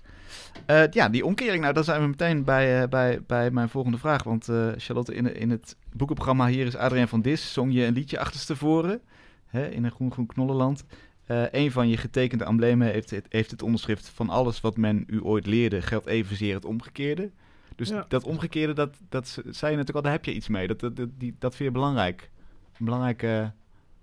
[0.66, 3.98] Eh, ja, die omkering, nou, dan zijn we meteen bij, eh, bij, bij mijn volgende
[3.98, 4.22] vraag.
[4.22, 7.92] Want eh, Charlotte, in, in het boekenprogramma hier is Adrien van Dis, zong je een
[7.92, 9.00] liedje achterstevoren,
[9.46, 10.84] hè, in een groen groen knollenland.
[11.26, 15.04] Eh een van je getekende emblemen heeft, het- heeft het onderschrift van alles wat men
[15.06, 17.30] u ooit leerde, geldt evenzeer het omgekeerde.
[17.78, 18.04] Dus Ja.
[18.08, 20.66] dat omgekeerde, dat, dat ze- zei je natuurlijk al, daar heb je iets mee.
[20.66, 22.30] Dat, dat, dat, die, dat vind je belangrijk.
[22.78, 23.52] Een belangrijke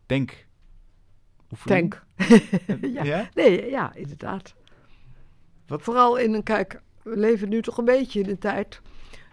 [0.06, 0.46] denk.
[1.66, 2.06] Tank.
[2.82, 3.04] ja.
[3.04, 3.30] ja.
[3.34, 4.56] Nee, ja, inderdaad.
[5.68, 8.82] Wat- Vooral in een, kijk, we leven nu toch een beetje in een tijd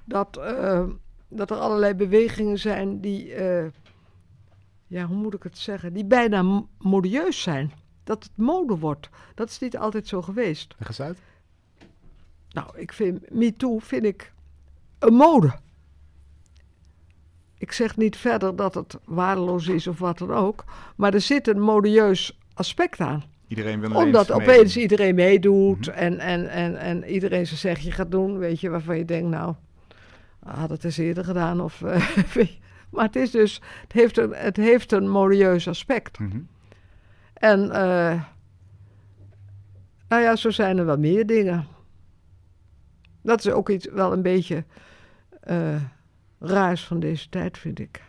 [0.05, 0.85] dat, eh,
[1.28, 3.66] dat er allerlei bewegingen zijn die, eh,
[4.87, 7.72] ja, hoe moet ik het zeggen, die bijna modieus zijn.
[8.05, 9.09] Dat het mode wordt.
[9.35, 10.74] Dat is niet altijd zo geweest.
[10.78, 11.18] Leg eens uit.
[12.52, 14.32] Nou, ik vind MeToo vind ik
[14.98, 15.52] een mode.
[17.58, 20.64] Ik zeg niet verder dat het waardeloos is of wat dan ook,
[20.96, 25.96] maar er zit een modieus aspect aan Iedereen wil omdat opeens iedereen meedoet Mhm.
[25.96, 29.54] en, en, en, en iedereen zijn zegje gaat doen, weet je, waarvan je denkt, nou,
[30.44, 31.60] had het eens eerder gedaan.
[31.60, 32.46] Of, eh,
[32.92, 36.18] maar het is dus, het heeft een, het heeft een modieus aspect.
[36.18, 36.38] Mhm.
[37.34, 38.22] En, eh,
[40.08, 41.66] nou ja, zo zijn er wel meer dingen.
[43.22, 44.64] Dat is ook iets, wel een beetje
[45.40, 45.56] eh,
[46.40, 48.02] raars van deze tijd, vind ik.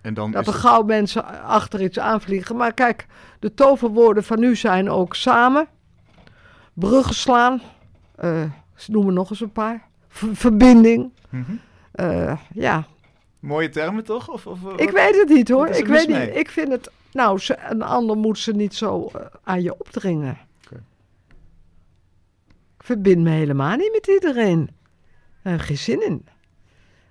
[0.00, 2.56] En dan Dat er het- gauw mensen achter iets aanvliegen.
[2.56, 3.06] Maar kijk,
[3.38, 5.66] de toverwoorden van nu zijn ook samen.
[6.72, 7.60] Bruggen slaan.
[8.14, 8.42] eh,
[8.74, 9.82] ze noemen nog eens een paar.
[10.08, 11.12] Ver- verbinding.
[11.28, 11.52] Mhm.
[11.92, 12.84] eh, ja,
[13.40, 14.28] Mooie termen toch?
[14.28, 15.68] Of, of, ik weet het niet hoor.
[15.68, 16.36] Ik weet niet.
[16.36, 16.90] Ik vind het...
[17.12, 19.10] Nou, ze, een ander moet ze niet zo
[19.44, 20.38] aan je opdringen.
[22.80, 24.70] Ik verbind me helemaal niet met iedereen.
[25.42, 26.26] Eh, geen zin in.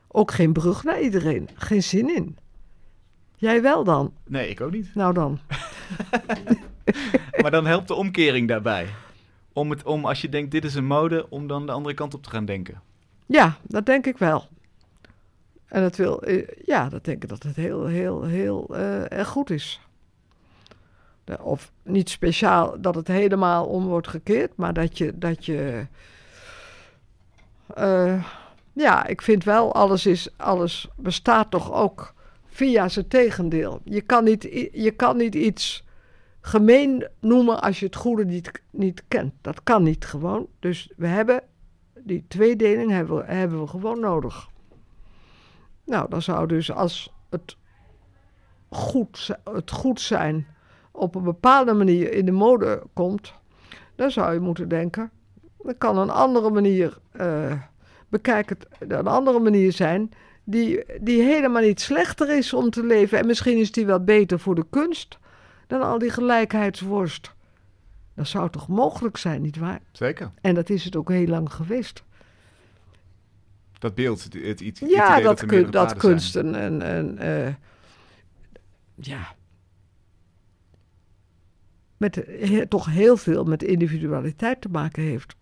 [0.07, 1.49] Ook geen brug naar iedereen.
[1.53, 2.37] Geen zin in.
[3.35, 4.13] Jij wel dan?
[4.27, 4.95] Nee, ik ook niet.
[4.95, 5.39] Nou dan.
[7.41, 8.87] maar dan helpt de omkering daarbij.
[9.53, 12.13] Om, het, om als je denkt, dit is een mode, om dan de andere kant
[12.13, 12.81] op te gaan denken.
[13.25, 14.47] Ja, dat denk ik wel.
[15.65, 19.27] En het wil, eh, ja, dat denk ik dat het heel, heel, heel eh, erg
[19.27, 19.81] goed is.
[21.29, 25.85] De- Of niet speciaal dat het helemaal om wordt gekeerd, maar dat je, dat je,
[27.75, 28.23] eh,
[28.73, 32.13] ja, ik vind wel, alles is, alles bestaat toch ook
[32.45, 33.81] via zijn tegendeel.
[33.83, 35.83] Je kan niet, je kan niet iets
[36.41, 39.33] gemeen noemen als je het goede niet, niet kent.
[39.41, 40.47] Dat kan niet gewoon.
[40.59, 41.41] Dus we hebben
[41.93, 44.47] die tweedeling hebben we, hebben we gewoon nodig.
[45.85, 47.57] Nou, dan zou dus als het
[48.69, 50.47] goed, het goed zijn
[50.99, 53.33] op een bepaalde manier in de mode komt,
[53.95, 55.11] dan zou je moeten denken,
[55.65, 57.53] er kan een andere manier eh,
[58.09, 60.11] bekijk het een andere manier zijn,
[60.43, 63.19] die, die helemaal niet slechter is om te leven.
[63.19, 65.17] En misschien is die wel beter voor de kunst
[65.67, 67.33] dan al die gelijkheidsworst.
[68.15, 69.79] Dat zou toch mogelijk zijn, nietwaar?
[69.91, 70.29] Zeker.
[70.41, 72.03] En dat is het ook heel lang geweest.
[73.79, 77.53] Dat beeld, het, het, iets, het Ja, dat, kun, dat kunst en, en, en eh,
[78.95, 79.35] ja,
[81.99, 82.25] met
[82.69, 85.35] toch heel veel met individualiteit te maken heeft.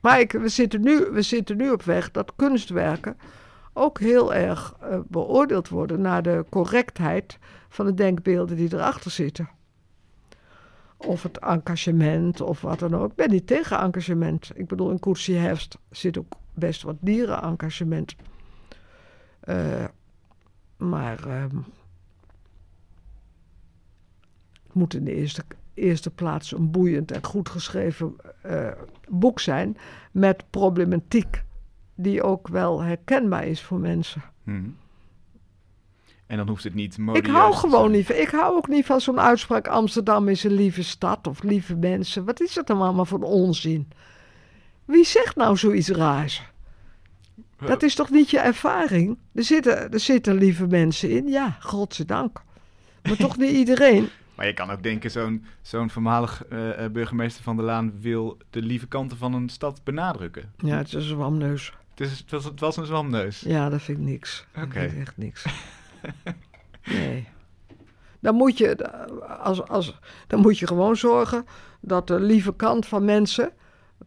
[0.00, 3.16] Maar we, zitten nu, we zitten nu op weg dat kunstwerken
[3.72, 9.48] ook heel erg eh, beoordeeld worden naar de correctheid van de denkbeelden die erachter zitten.
[10.96, 13.10] Of het engagement of wat dan ook.
[13.10, 14.50] Ik ben niet tegen engagement.
[14.54, 18.14] Ik bedoel, in Koetsie Herfst zit ook best wat dierenengagement.
[19.40, 19.84] Eh,
[20.76, 21.56] maar ehm,
[24.70, 25.42] het moet in de eerste,
[25.74, 28.68] eerste plaats een boeiend en goed geschreven eh,
[29.08, 29.76] boek zijn
[30.12, 31.42] met problematiek
[31.94, 34.22] die ook wel herkenbaar is voor mensen.
[34.42, 34.68] Mhm.
[36.26, 38.16] En dan hoeft het niet Ik hou gewoon niet van.
[38.16, 42.24] Ik hou ook niet van zo'n uitspraak: Amsterdam is een lieve stad of lieve mensen.
[42.24, 43.88] Wat is dat dan allemaal voor onzin?
[44.84, 46.42] Wie zegt nou zoiets raars?
[47.66, 49.18] Dat is toch niet je ervaring?
[49.34, 52.42] Er zitten, er zitten lieve mensen in, ja, godzijdank.
[53.02, 54.08] Maar toch niet iedereen.
[54.40, 58.38] Maar je kan ook denken, zo'n zo'n voormalig eh, eh, burgemeester van de Laan wil
[58.50, 60.52] de lieve kanten van een stad benadrukken.
[60.56, 61.72] Ja, het is een zwamneus.
[61.90, 63.40] Het, is, het, was, het was een zwamneus.
[63.40, 64.46] Ja, dat vind ik niks.
[64.56, 64.80] Oké.
[64.80, 65.44] vind ik echt niks.
[66.84, 67.28] Nee.
[68.20, 68.90] Dan moet, je,
[69.38, 71.46] als, als, dan moet je gewoon zorgen
[71.80, 73.52] dat de lieve kant van mensen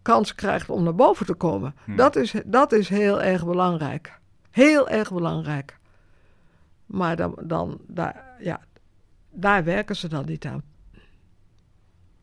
[0.01, 1.75] kans krijgt om naar boven te komen.
[1.83, 1.95] Hmm.
[1.95, 4.19] Dat, is, dat is heel erg belangrijk.
[4.49, 5.77] Heel erg belangrijk.
[6.85, 8.61] Maar dan, dan daar, ja,
[9.33, 10.63] daar werken ze dan niet aan.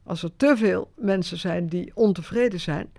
[0.03, 2.93] Als er te veel mensen zijn die ontevreden zijn,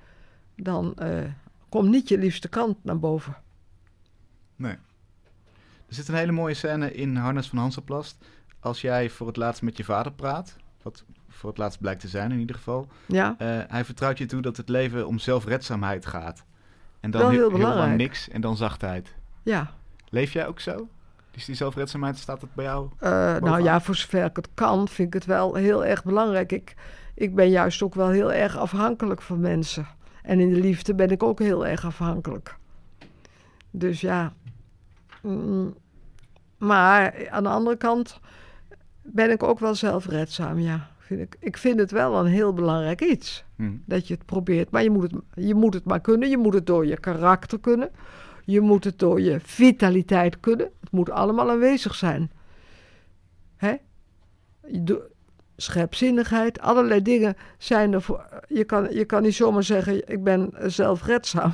[0.55, 1.24] dan eh,
[1.70, 3.36] komt niet je liefste kant naar boven.
[4.55, 4.76] Nee.
[5.88, 8.26] Er zit een hele mooie scène in Harnas van Hansenplast.
[8.59, 12.07] Als jij voor het laatst met je vader praat, wat voor het laatst blijkt te
[12.07, 12.88] zijn in ieder geval.
[13.05, 16.45] Ja, eh, hij vertrouwt je toe dat het leven om zelfredzaamheid gaat.
[16.99, 17.97] En dan heel, heel heel lang belangrijk.
[17.97, 19.16] niks en dan zachtheid.
[19.43, 19.74] ja.
[20.09, 20.89] Leef jij ook zo?
[21.32, 22.90] Dus die zelfredzaamheid, staat het bij jou?
[23.00, 26.52] Eh, nou ja, voor zover ik het kan, vind ik het wel heel erg belangrijk.
[26.52, 26.76] Ik,
[27.16, 29.88] ik ben juist ook wel heel erg afhankelijk van mensen.
[30.22, 32.56] En in de liefde ben ik ook heel erg afhankelijk.
[33.72, 34.34] Dus ja.
[35.22, 35.76] Mm,
[36.58, 38.20] maar aan de andere kant
[39.02, 40.90] ben ik ook wel zelfredzaam, ja.
[40.98, 43.44] Vind ik, ik vind het wel een heel belangrijk iets.
[43.56, 43.72] Hm.
[43.86, 44.72] Dat je het probeert.
[44.72, 46.30] Maar je moet het, je moet het maar kunnen.
[46.30, 47.90] Je moet het door je karakter kunnen.
[48.52, 50.70] Je moet het door je vitaliteit kunnen.
[50.80, 52.32] Het moet allemaal aanwezig zijn.
[53.58, 53.76] Hè?
[55.58, 58.26] Scherpzinnigheid, allerlei dingen zijn er voor.
[58.47, 61.54] Je kan, je kan niet zomaar zeggen: ik ben zelfredzaam.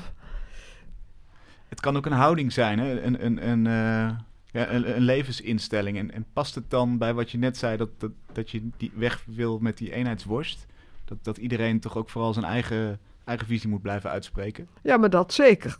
[1.67, 3.01] Het kan ook een houding zijn, hè?
[3.01, 4.17] Een, een, een, eh,
[4.51, 5.97] ja, een, een levensinstelling.
[5.97, 8.91] En, en past het dan bij wat je net zei, dat, dat, dat je die
[8.95, 10.65] weg wil met die eenheidsworst?
[11.05, 14.67] Dat, dat iedereen toch ook vooral zijn eigen, eigen visie moet blijven uitspreken?
[14.81, 15.77] Ja, maar dat zeker.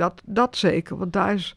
[0.00, 0.96] Dat, dat zeker.
[0.96, 1.56] Want daar is.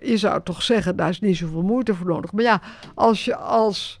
[0.00, 2.32] Je zou toch zeggen, daar is niet zoveel moeite voor nodig.
[2.32, 2.60] Maar ja,
[2.94, 4.00] als je als.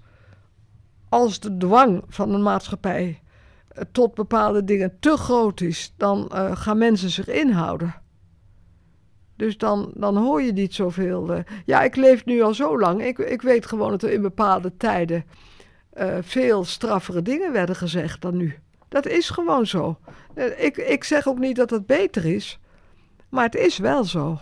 [1.08, 3.22] Als de dwang van een maatschappij
[3.68, 7.94] eh, tot bepaalde dingen te groot is, dan eh, gaan mensen zich inhouden.
[9.36, 11.32] Dus dan, dan hoor je niet zoveel.
[11.32, 11.42] eh.
[11.64, 13.02] Ja, ik leef nu al zo lang.
[13.04, 15.24] Ik, ik weet gewoon dat er in bepaalde tijden
[16.20, 18.58] veel straffere dingen werden gezegd dan nu.
[18.88, 19.98] Dat is gewoon zo.
[20.56, 22.58] Ik, ik zeg ook niet dat het beter is,
[23.34, 24.38] maar het is wel zo.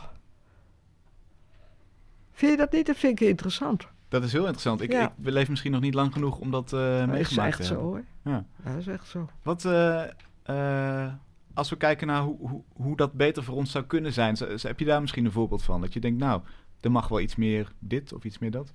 [2.32, 2.86] Vind je dat niet?
[2.86, 3.86] Dat vind ik interessant.
[4.08, 4.80] Dat is heel interessant.
[4.80, 5.02] Ik, Ja.
[5.06, 7.56] ik we leven misschien nog niet lang genoeg om dat eh dat is meegemaakt echt
[7.56, 7.90] te zo hebben.
[8.22, 8.32] hoor.
[8.32, 8.44] Ja.
[8.64, 9.28] Ja, dat is echt zo.
[9.42, 10.04] Wat, eh,
[10.42, 11.12] eh,
[11.54, 14.48] als we kijken naar hoe, hoe, hoe dat beter voor ons zou kunnen zijn, zo-
[14.60, 15.80] heb je daar misschien een voorbeeld van?
[15.80, 16.42] Dat je denkt, nou,
[16.80, 18.72] er mag wel iets meer dit of iets meer dat?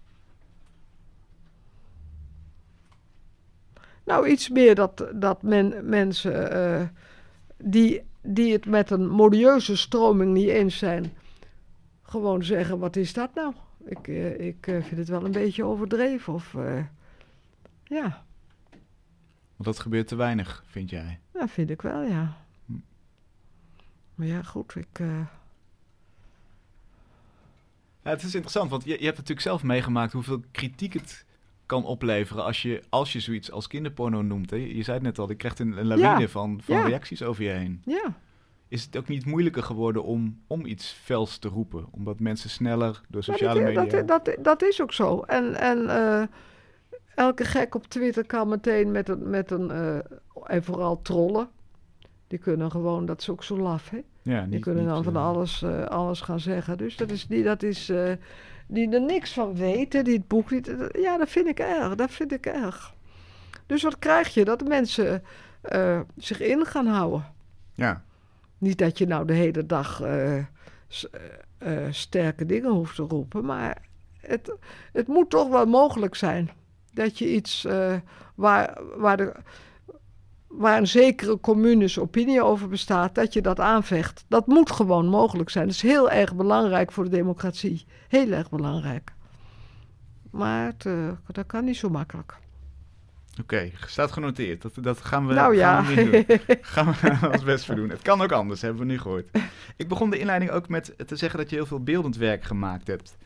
[4.03, 6.91] Nou, iets meer dat, dat men, mensen
[7.57, 11.13] die, die het met een modieuze stroming niet eens zijn,
[12.03, 13.53] gewoon zeggen: wat is dat nou?
[13.85, 16.33] Ik, eh, ik eh, vind het wel een beetje overdreven.
[16.33, 16.83] Of eh,
[17.83, 18.25] ja,
[19.55, 21.19] Want dat gebeurt te weinig, vind jij?
[21.31, 22.37] dat vind ik wel, ja.
[22.65, 22.73] Hm.
[24.15, 24.99] Maar ja, goed, ik.
[24.99, 25.19] eh,
[28.03, 31.25] Ja, het is interessant, want je, je hebt natuurlijk zelf meegemaakt hoeveel kritiek het
[31.67, 34.49] kan opleveren als je, als je zoiets als kinderporno noemt.
[34.49, 34.55] Hè?
[34.57, 36.27] Je zei het net al, je krijgt een, een lawine Ja.
[36.27, 36.85] van, van Ja.
[36.85, 37.81] reacties over je heen.
[37.85, 38.13] ja.
[38.69, 41.85] Is het ook niet moeilijker geworden om, om iets fels te roepen?
[41.91, 44.01] Omdat mensen sneller door sociale dat, media...
[44.01, 45.19] dat, dat, dat is ook zo.
[45.21, 46.23] En, en eh,
[47.15, 49.95] elke gek op Twitter kan meteen met een, met een eh,
[50.43, 51.49] en vooral trollen.
[52.27, 54.01] Die kunnen gewoon, dat is ook zo laf, hè?
[54.21, 56.77] Ja, Die niet- kunnen niet, dan van eh, alles, alles gaan zeggen.
[56.77, 57.91] Dus dat is die, dat is,
[58.67, 60.75] die er niks van weten, die het boek niet.
[60.91, 61.95] Ja, dat vind ik erg.
[61.95, 62.95] Dat vind ik erg.
[63.65, 64.45] Dus wat krijg je?
[64.45, 65.23] Dat de mensen
[65.61, 67.25] eh, zich in gaan houden.
[67.73, 68.03] Ja,
[68.57, 70.45] Niet dat je nou de hele dag eh, eh,
[71.89, 73.77] sterke dingen hoeft te roepen, maar
[74.21, 74.55] het,
[74.91, 76.49] het moet toch wel mogelijk zijn
[76.93, 77.67] dat je iets
[78.35, 79.33] waar, waar, de,
[80.47, 84.25] waar een zekere communes opinie over bestaat, dat je dat aanvecht.
[84.27, 85.65] Dat moet gewoon mogelijk zijn.
[85.65, 87.85] Dat is heel erg belangrijk voor de democratie.
[88.07, 89.11] Heel erg belangrijk.
[90.31, 92.35] Maar het, eh, dat kan niet zo makkelijk.
[93.41, 93.71] oké.
[93.85, 94.61] Staat genoteerd.
[94.61, 95.83] Dat, dat gaan we, nou ja.
[95.83, 96.57] gaan we niet doen.
[96.61, 97.89] gaan we ons best voor doen.
[97.89, 99.29] Het kan ook anders, hebben we nu gehoord.
[99.75, 102.87] Ik begon de inleiding ook met te zeggen dat je heel veel beeldend werk gemaakt
[102.87, 103.17] hebt.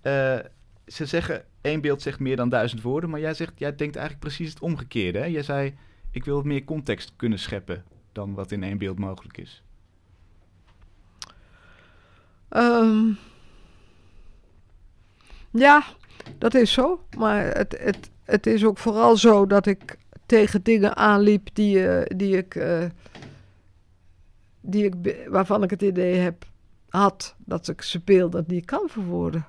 [0.00, 0.38] Eh,
[0.86, 4.26] ze zeggen, één beeld zegt meer dan duizend woorden, maar jij, zegt, jij denkt eigenlijk
[4.26, 5.18] precies het omgekeerde.
[5.18, 5.24] Hè?
[5.24, 5.74] Jij zei,
[6.10, 9.62] ik wil meer context kunnen scheppen dan wat in één beeld mogelijk is.
[12.48, 13.12] Ehm,
[15.50, 15.84] ja,
[16.38, 17.04] dat is zo.
[17.16, 22.16] Maar het, het, het is ook vooral zo dat ik tegen dingen aanliep die, eh,
[22.16, 22.84] die ik, eh,
[24.60, 26.44] die ik, waarvan ik het idee heb,
[26.88, 29.46] had dat ik ze beelden niet kan verwoorden.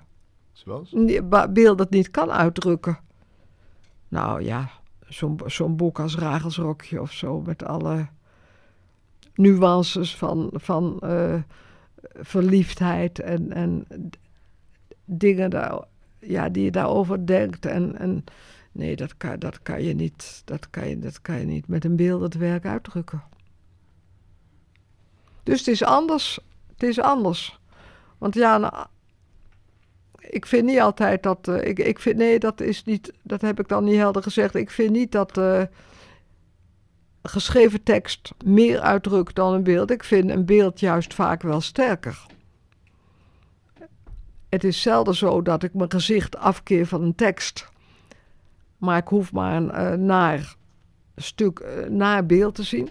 [0.51, 0.95] Zoals?
[1.24, 2.99] Ba- beelden niet kan uitdrukken.
[4.07, 4.72] Nou ja,
[5.45, 8.07] zo'n boek als Ragelsrokje of zo, met alle
[9.36, 11.41] nuances van, van eh,
[12.14, 13.88] verliefdheid en, en
[15.05, 15.84] dingen daar,
[16.20, 17.66] ja, die je daarover denkt.
[17.66, 18.24] En, en
[18.72, 21.86] nee, dat kan, dat, kan je niet, dat, kan je, dat kan je niet met
[21.86, 23.24] een beeldend werk uitdrukken.
[25.43, 26.39] Dus het is anders.
[26.68, 27.59] Het is anders.
[28.18, 28.89] Want ja,
[30.30, 31.47] ik vind niet altijd dat.
[31.47, 33.13] eh, ik, ik vind, nee, dat is niet.
[33.22, 34.55] Dat heb ik dan niet helder gezegd.
[34.55, 35.61] Ik vind niet dat eh,
[37.24, 39.91] geschreven tekst meer uitdrukt dan een beeld.
[39.91, 42.26] Ik vind een beeld juist vaak wel sterker.
[44.49, 47.69] Het is zelden zo dat ik mijn gezicht afkeer van een tekst.
[48.78, 50.55] Maar ik hoef maar een eh, naar
[51.15, 52.89] stuk, naar beeld te zien.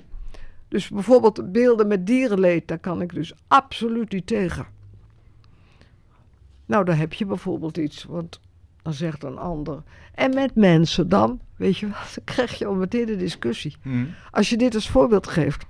[0.68, 4.66] Dus bijvoorbeeld beelden met dierenleed, daar kan ik dus absoluut niet tegen.
[6.71, 8.41] Nou, dan heb je bijvoorbeeld iets, want
[8.83, 9.83] dan zegt een ander.
[10.14, 13.77] En met mensen dan, weet je wel, dan krijg je al meteen een discussie.
[13.83, 14.05] Hm.
[14.31, 15.64] Als je dit als voorbeeld geeft.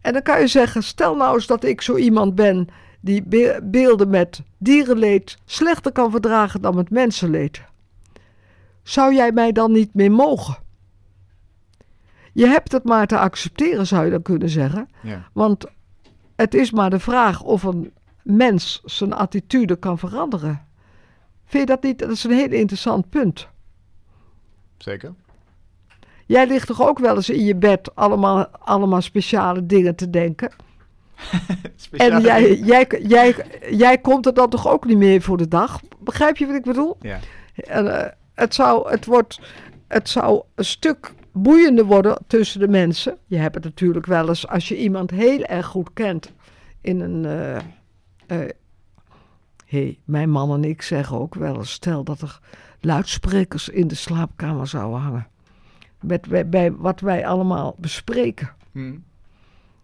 [0.00, 2.68] En dan kan je zeggen, stel nou eens dat ik zo iemand ben
[3.00, 7.62] die be- beelden met dierenleed slechter kan verdragen dan met mensenleed.
[8.82, 10.56] Zou jij mij dan niet meer mogen?
[12.32, 14.88] Je hebt het maar te accepteren, zou je dan kunnen zeggen.
[15.02, 15.28] Ja.
[15.32, 15.66] Want
[16.36, 17.92] het is maar de vraag of een
[18.22, 20.66] mens zijn attitude kan veranderen.
[21.44, 21.98] Vind je dat niet?
[21.98, 23.48] Dat is een heel interessant punt.
[24.78, 25.14] Zeker.
[26.26, 30.50] Jij ligt toch ook wel eens in je bed allemaal, allemaal speciale dingen te denken?
[31.76, 33.34] Speciale En jij, jij, jij,
[33.70, 35.80] jij komt er dan toch ook niet meer voor de dag?
[35.98, 36.96] Begrijp je wat ik bedoel?
[37.00, 37.18] Ja.
[37.54, 39.40] En, eh, het, zou, het, wordt,
[39.88, 43.18] het zou een stuk boeiender worden tussen de mensen.
[43.26, 46.32] Je hebt het natuurlijk wel eens als je iemand heel erg goed kent
[46.80, 47.24] in een.
[47.24, 47.62] eh,
[48.40, 48.48] eh,
[49.66, 52.40] hey, mijn man en ik zeggen ook wel eens: stel dat er
[52.80, 55.26] luidsprekers in de slaapkamer zouden hangen.
[56.00, 58.50] Met, bij, bij wat wij allemaal bespreken.
[58.72, 58.90] Hm.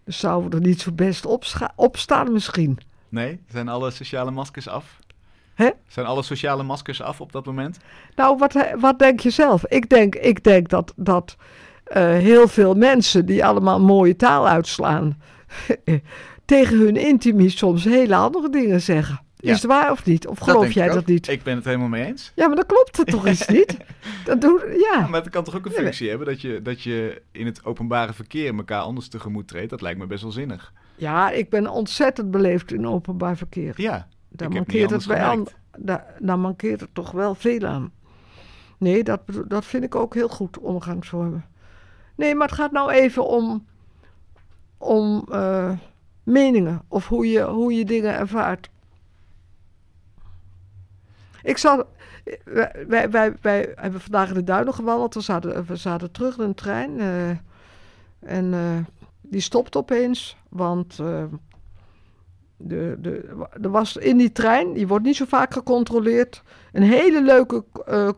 [0.05, 2.79] Dan zouden we er niet zo best op, scha- op staan, misschien.
[3.09, 4.99] Nee, zijn alle sociale maskers af?
[5.55, 5.71] Hè?
[5.87, 7.79] Zijn alle sociale maskers af op dat moment?
[8.17, 9.67] Nou, wat, wat denk je zelf?
[9.67, 11.37] Ik denk, ik denk dat, dat
[11.85, 15.21] eh, heel veel mensen die allemaal mooie taal uitslaan,
[16.49, 19.21] tegen hun intimie soms hele andere dingen zeggen.
[19.37, 19.51] Ja.
[19.53, 20.27] Is het waar of niet?
[20.27, 21.29] Of geloof jij dat niet?
[21.29, 22.33] Ik ben het helemaal mee eens.
[22.35, 23.77] Ja, maar dan klopt het toch eens niet?
[24.25, 25.07] Dat doen, Ja, ja.
[25.07, 27.65] maar het kan toch ook een Ja, functie hebben dat je, dat je in het
[27.65, 29.71] openbare verkeer elkaar anders tegemoet treedt.
[29.71, 30.73] Dat lijkt me best wel zinnig.
[30.97, 33.73] ja, ik ben ontzettend beleefd in openbaar verkeer.
[33.77, 35.55] Ja, Daar ik heb niet mankeert, het bij gemerkt.
[35.73, 37.93] an- daar, daar mankeert het toch wel veel aan.
[38.79, 41.45] Nee, dat, dat vind ik ook heel goed, omgangsvormen.
[42.17, 43.67] Nee, maar het gaat nou even om,
[44.79, 45.71] om eh,
[46.29, 48.71] meningen of hoe je, hoe je dingen ervaart.
[51.43, 51.87] Ik zat,
[52.87, 55.15] wij, wij, wij, hebben vandaag in de duinen gewandeld.
[55.15, 57.01] We zaten, we zaten terug in een trein.
[57.01, 57.29] eh,
[58.21, 58.79] en eh,
[59.21, 61.25] die stopte opeens, want eh,
[62.57, 67.23] de, de, er was in die trein, die wordt niet zo vaak gecontroleerd, een hele
[67.23, 67.65] leuke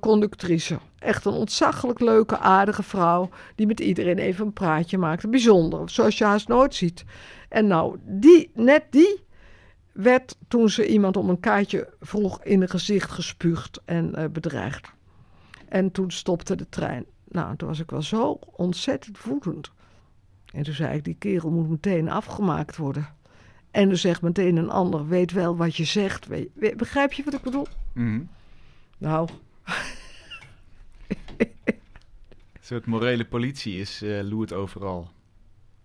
[0.01, 0.79] conductrice.
[0.99, 5.29] Echt een ontzaglijk leuke, aardige vrouw, die met iedereen even een praatje maakte.
[5.29, 7.05] Bijzonder, zoals je haast nooit ziet.
[7.51, 9.25] En nou, die, net die
[9.93, 14.93] werd toen ze iemand om een kaartje vroeg in het gezicht gespuugd en eh, bedreigd.
[15.69, 17.05] En toen stopte de trein.
[17.29, 19.71] Nou, toen was ik wel zo ontzettend woedend.
[20.53, 23.09] En toen zei ik, die kerel moet meteen afgemaakt worden.
[23.71, 26.27] En dan zegt meteen een ander, weet wel wat je zegt.
[26.27, 27.67] Weet, begrijp je wat ik bedoel?
[27.93, 28.23] Mhm.
[28.99, 29.29] Nou,
[32.53, 35.11] Een soort morele politie is eh loert overal.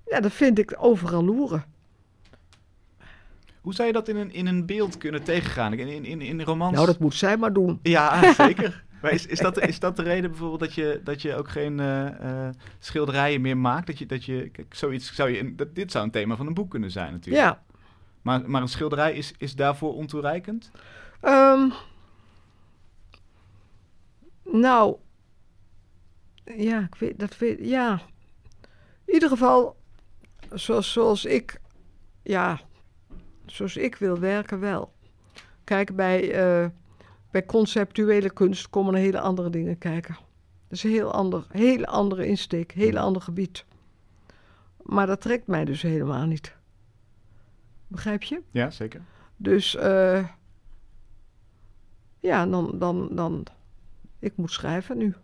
[0.05, 1.65] Ja, dat vind ik overal loeren.
[3.61, 5.73] Hoe zou je dat in een, in een beeld kunnen tegengaan?
[5.73, 6.73] In, in, in, in romans?
[6.73, 7.79] Nou, dat moet zij maar doen.
[7.81, 8.83] Ja, zeker.
[9.01, 11.79] Maar is, is, dat, is dat de reden bijvoorbeeld dat je, dat je ook geen
[11.79, 13.87] eh, eh, schilderijen meer maakt?
[13.87, 16.53] Dat je, dat je kijk, zoiets zou je, dat, dit zou een thema van een
[16.53, 17.45] boek kunnen zijn natuurlijk.
[17.45, 17.63] Ja.
[18.21, 20.71] Maar, maar een schilderij is, is daarvoor ontoereikend?
[21.21, 21.69] Ehm,
[24.43, 24.95] nou,
[26.43, 28.01] ja, ik weet, dat weet, ja.
[29.05, 29.75] In ieder geval,
[30.55, 31.61] zoals, zoals ik,
[32.23, 32.59] ja,
[33.45, 34.93] zoals ik wil werken wel.
[35.63, 36.69] Kijk, bij, eh,
[37.31, 40.13] bij conceptuele kunst komen er hele andere dingen kijken.
[40.67, 43.65] Dat is een heel ander, hele andere insteek, heel ander gebied.
[44.81, 46.55] Maar dat trekt mij dus helemaal niet.
[47.87, 48.41] Begrijp je?
[48.51, 49.01] Ja, zeker.
[49.37, 50.27] Dus eh,
[52.19, 53.45] ja, dan, dan, dan.
[54.19, 55.15] Ik moet schrijven nu.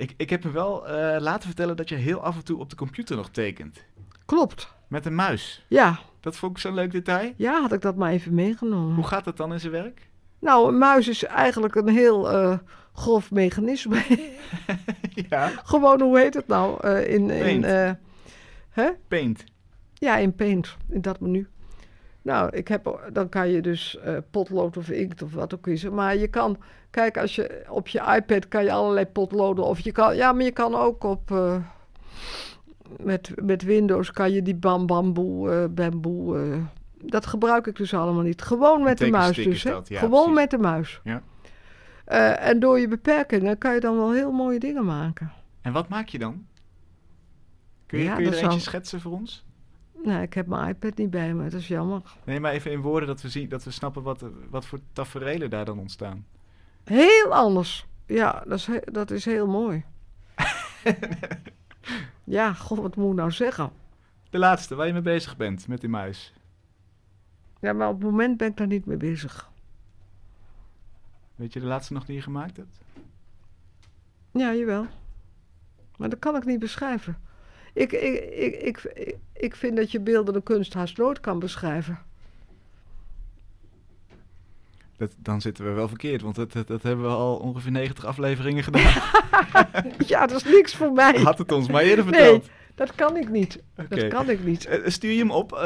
[0.00, 2.70] Ik, ik heb me wel eh, laten vertellen dat je heel af en toe op
[2.70, 3.84] de computer nog tekent.
[4.24, 4.72] Klopt.
[4.88, 5.64] Met een muis.
[5.68, 7.32] Ja, Dat vond ik zo'n leuk detail.
[7.36, 8.94] ja, had ik dat maar even meegenomen.
[8.94, 10.08] Hoe gaat dat dan in zijn werk?
[10.38, 12.58] Nou, een muis is eigenlijk een heel eh,
[12.92, 14.02] grof mechanisme.
[15.30, 16.80] ja, Gewoon, hoe heet het nou?
[16.86, 17.64] Eh, in, in, Paint.
[17.64, 17.90] eh,
[18.70, 18.90] hè?
[19.08, 19.44] paint.
[19.94, 21.48] Ja, in Paint, in dat menu.
[22.22, 25.94] Nou, ik heb, dan kan je dus eh, potlood of inkt of wat ook kiezen.
[25.94, 26.58] Maar je kan,
[26.90, 29.64] kijk, als je op je iPad kan je allerlei potloden.
[29.64, 31.56] Of je kan, ja, maar je kan ook op, eh,
[33.02, 36.58] met, met Windows kan je die bam bamboe, eh, bamboe,
[37.02, 38.42] dat gebruik ik dus allemaal niet.
[38.42, 40.40] Gewoon met de muis dus, dat, ja, Gewoon precies.
[40.40, 41.00] met de muis.
[41.04, 41.22] Ja.
[42.36, 45.32] En door je beperkingen kan je dan wel heel mooie dingen maken.
[45.62, 46.46] En wat maak je dan?
[47.86, 49.44] Kun je, Ja, kun je er eentje zou- schetsen voor ons?
[50.04, 52.02] Nou, ik heb mijn iPad niet bij me, dat is jammer.
[52.24, 55.50] Nee, maar even in woorden dat we, zien, dat we snappen wat, wat voor taferelen
[55.50, 56.26] daar dan ontstaan.
[56.84, 57.86] Heel anders.
[58.06, 59.84] Ja, dat is, he- dat is heel mooi.
[62.24, 63.70] ja, god, wat moet ik nou zeggen?
[64.30, 66.32] De laatste, waar je mee bezig bent met die muis.
[67.60, 69.50] Ja, maar op het moment ben ik daar niet mee bezig.
[71.34, 72.78] Weet je de laatste nog die je gemaakt hebt?
[74.32, 74.86] Ja, jawel.
[75.96, 77.18] Maar dat kan ik niet beschrijven.
[77.74, 78.54] Ik, ik, ik,
[78.84, 81.98] ik, ik, vind dat je beeldende kunst haast nooit kan beschrijven.
[84.96, 88.04] Dat, dan zitten we wel verkeerd, want dat, dat, dat hebben we al ongeveer 90
[88.04, 89.02] afleveringen gedaan.
[90.06, 91.18] Ja, dat is niks voor mij.
[91.18, 92.48] Had het ons maar eerder Nee, verteld.
[92.74, 93.62] dat kan ik niet.
[93.88, 94.66] Dat kan ik niet.
[94.66, 95.60] Eh, stuur je hem op, eh,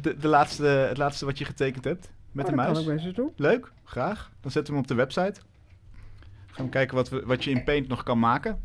[0.00, 2.84] de, de laatste, het laatste wat je getekend hebt, met Oh, de dat muis?
[2.86, 3.32] kan ik doen.
[3.36, 4.30] Leuk, graag.
[4.40, 5.40] Dan zetten we hem op de website.
[6.46, 8.62] Gaan we kijken wat, we, wat je in Paint nog kan maken.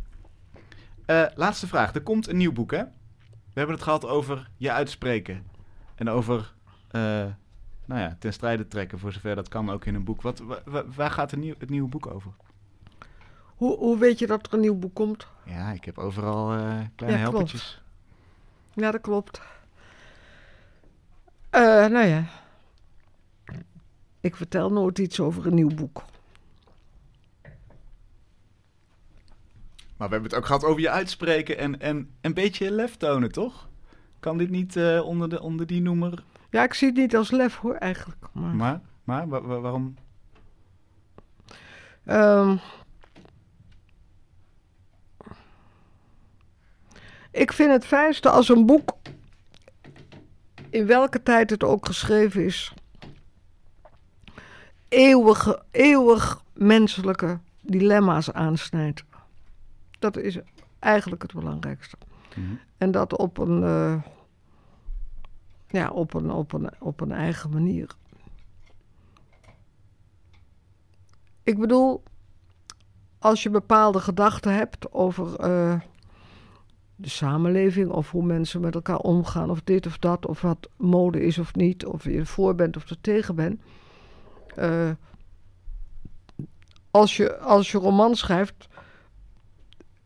[1.08, 1.94] Eh, laatste vraag.
[1.96, 2.84] Er komt een nieuw boek, hè?
[3.30, 5.46] We hebben het gehad over je uitspreken.
[5.96, 6.54] En over,
[6.92, 7.02] eh,
[7.86, 10.22] nou ja, ten strijde trekken, voor zover dat kan ook in een boek.
[10.22, 12.32] Wat, wa- wa- waar gaat het, nieuw, het nieuwe boek over?
[13.56, 15.28] Hoe, hoe weet je dat er een nieuw boek komt?
[15.46, 17.18] Ja, ik heb overal eh, kleine Ja, klopt.
[17.22, 17.82] helpertjes.
[18.74, 19.42] Ja, dat klopt.
[21.52, 22.24] Nou ja.
[24.20, 26.04] Ik vertel nooit iets over een nieuw boek.
[29.98, 33.32] Maar we hebben het ook gehad over je uitspreken en, en een beetje lef tonen,
[33.32, 33.70] toch?
[34.20, 36.24] Kan dit niet eh, onder, de, onder die noemer?
[36.50, 38.26] Ja, ik zie het niet als lef hoor, eigenlijk.
[38.32, 39.96] Maar, Maar, maar wa- wa- waarom?
[42.06, 42.56] Ehm,
[47.32, 48.98] ik vind het fijnste als een boek,
[50.70, 52.74] in welke tijd het ook geschreven is,
[54.88, 59.04] eeuwige, eeuwig menselijke dilemma's aansnijdt.
[60.00, 60.40] Dat is
[60.80, 61.98] eigenlijk het belangrijkste.
[62.78, 64.02] En dat op een, eh,
[65.68, 67.96] ja, op een, op een, op een eigen manier.
[71.44, 72.04] Ik bedoel,
[73.20, 75.80] als je bepaalde gedachten hebt over eh,
[76.96, 81.22] de samenleving of hoe mensen met elkaar omgaan, of dit of dat, of wat mode
[81.22, 83.62] is of niet, of je ervoor bent of er tegen bent.
[84.56, 84.92] eh,
[86.92, 88.68] als, je, als je roman schrijft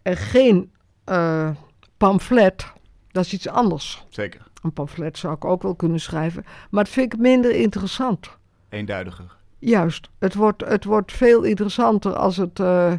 [0.02, 0.72] en geen
[1.04, 1.50] eh,
[1.98, 2.72] pamflet,
[3.12, 4.06] dat is iets anders.
[4.10, 4.48] Zeker.
[4.62, 8.38] Een pamflet zou ik ook wel kunnen schrijven, maar dat vind ik minder interessant.
[8.70, 9.38] Eenduidiger.
[9.60, 12.94] Juist, het wordt, het wordt veel interessanter als, het, eh,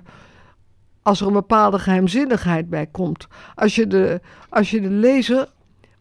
[1.03, 3.27] als er een bepaalde geheimzinnigheid bij komt.
[3.55, 5.49] Als je de, als je de lezer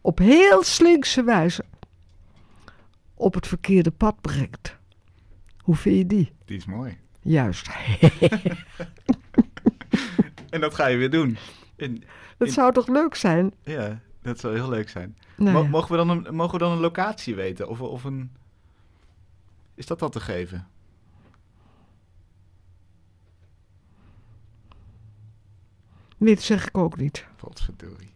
[0.02, 1.64] op heel slinkse wijze
[3.14, 4.78] op het verkeerde pad brengt.
[5.58, 6.32] Hoe vind je die?
[6.46, 6.98] Die is mooi.
[7.22, 7.70] Juist.
[10.52, 11.38] En dat ga je weer doen.
[11.76, 12.04] In,
[12.38, 13.54] Dat in- zou toch leuk zijn?
[13.64, 15.18] ja, dat zou heel leuk zijn.
[15.38, 17.68] Nou mogen, we dan een, mogen we dan een locatie weten?
[17.68, 18.32] Of, of een...
[19.76, 20.68] Is dat al te geven?
[26.18, 27.26] Nee, dat zeg ik ook niet.
[27.36, 28.10] Potverdorie.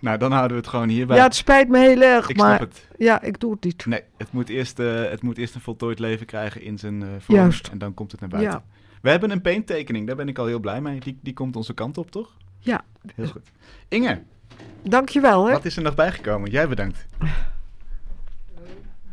[0.00, 1.16] Nou, dan houden we het gewoon hierbij.
[1.16, 2.88] Ja, het spijt me heel erg, ik maar snap het.
[2.98, 3.86] ja, ik doe het niet.
[3.86, 7.08] Nee, het moet, eerst, eh, het moet eerst een voltooid leven krijgen in zijn eh
[7.18, 7.38] vorm.
[7.38, 7.68] Juist.
[7.68, 8.52] En dan komt het naar buiten.
[8.52, 8.64] Ja.
[9.04, 11.00] We hebben een painttekening, daar ben ik al heel blij mee.
[11.00, 12.36] Die, die komt onze kant op, toch?
[12.58, 12.84] Ja.
[13.14, 13.50] Heel goed.
[13.88, 14.22] Inge,
[14.82, 15.52] Dankjewel, hè.
[15.52, 16.50] wat is er nog bijgekomen?
[16.50, 17.06] Jij bedankt.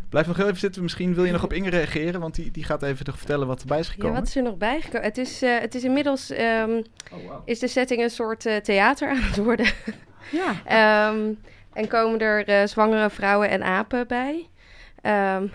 [0.10, 0.82] Blijf nog heel even zitten.
[0.82, 3.62] Misschien wil je nog op Inge reageren, want die, die gaat even nog vertellen wat
[3.62, 4.16] erbij is Ja, gekomen.
[4.16, 5.02] wat is er nog bijgekomen?
[5.08, 6.82] Het is, eh, het is inmiddels, ehm,
[7.14, 7.42] Oh, wow.
[7.46, 9.66] is de setting een soort eh, theater aan het worden.
[10.32, 10.54] Ja.
[10.66, 11.20] Ehm,
[11.74, 14.48] en komen er eh, zwangere vrouwen en apen bij.
[15.02, 15.48] Ehm,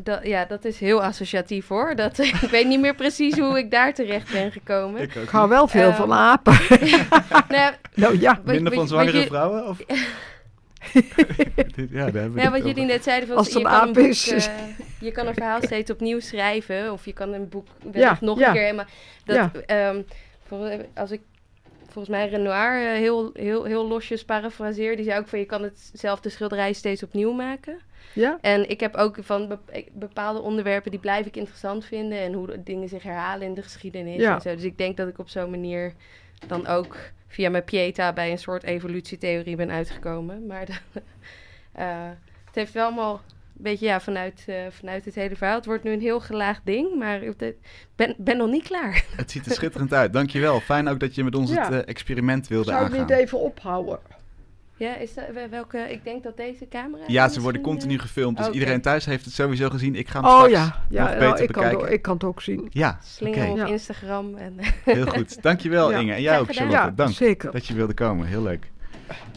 [0.00, 1.94] dat, ja, dat is heel associatief hoor.
[1.96, 5.00] Dat, ik weet niet meer precies hoe ik daar terecht ben gekomen.
[5.02, 6.52] Ik ook Ik hou wel veel Ehm, van apen.
[7.48, 9.66] Nou ja, nou ja, wat- Minder wat- van zwangere vrouwen?
[9.68, 9.78] Of?
[11.90, 13.94] Ja, daar Ja, wat jullie net zeiden, van, Als het je, een kan een aap
[13.94, 14.52] boek, is, eh,
[15.00, 16.92] je kan een verhaal steeds opnieuw schrijven.
[16.92, 18.46] Of je kan een boek Ja, nog ja.
[18.46, 18.84] een keer helemaal...
[19.24, 19.50] Dat, Ja.
[19.66, 20.02] ehm,
[20.94, 21.20] als ik
[21.84, 24.96] volgens mij Renoir eh, heel, heel, heel losjes parafraseer...
[24.96, 27.78] die zei ook van je kan hetzelfde schilderij steeds opnieuw maken.
[28.12, 28.38] Ja.
[28.40, 32.18] En ik heb ook van bep- ik- bepaalde onderwerpen die blijf ik interessant vinden...
[32.18, 34.34] en hoe dingen zich herhalen in de geschiedenis Ja.
[34.34, 34.54] en zo.
[34.54, 35.92] Dus ik denk dat ik op zo'n manier
[36.46, 36.96] dan ook
[37.26, 38.12] via mijn Pieta...
[38.12, 40.46] bij een soort evolutietheorie ben uitgekomen.
[40.46, 40.72] Maar de-
[41.72, 42.08] eh,
[42.44, 43.14] het heeft wel allemaal
[43.56, 45.56] een beetje ja, vanuit, eh, vanuit het hele verhaal.
[45.56, 47.54] Het wordt nu een heel gelaagd ding, maar ik
[47.96, 49.04] ben, ben nog niet klaar.
[49.16, 50.12] Het ziet er schitterend uit.
[50.12, 50.60] Dankjewel.
[50.60, 51.64] Fijn ook dat je met ons Ja.
[51.64, 53.00] het eh, experiment wilde Zou ik aangaan.
[53.06, 53.98] niet even ophouden?
[54.78, 57.02] Ja, is dat, welke, ik denk dat deze camera...
[57.06, 58.36] Ja, ze worden continu eh, gefilmd.
[58.36, 58.54] Dus Oké.
[58.54, 59.94] iedereen thuis heeft het sowieso gezien.
[59.94, 61.78] Ik ga hem Oh straks ja, ja nog nou, beter ik, kan het, bekijken.
[61.80, 62.66] ook- ik kan het ook zien.
[62.70, 63.50] Ja, Slingen oké.
[63.50, 63.66] op Ja.
[63.66, 64.34] Instagram.
[64.36, 64.54] En,
[64.84, 65.42] Heel goed.
[65.42, 65.98] Dankjewel Ja.
[65.98, 66.12] Inge.
[66.12, 66.54] En jij ook gedaan.
[66.68, 66.88] Charlotte.
[66.88, 67.50] Ja, Dank zeker.
[67.52, 68.26] dat je wilde komen.
[68.26, 68.70] Heel leuk.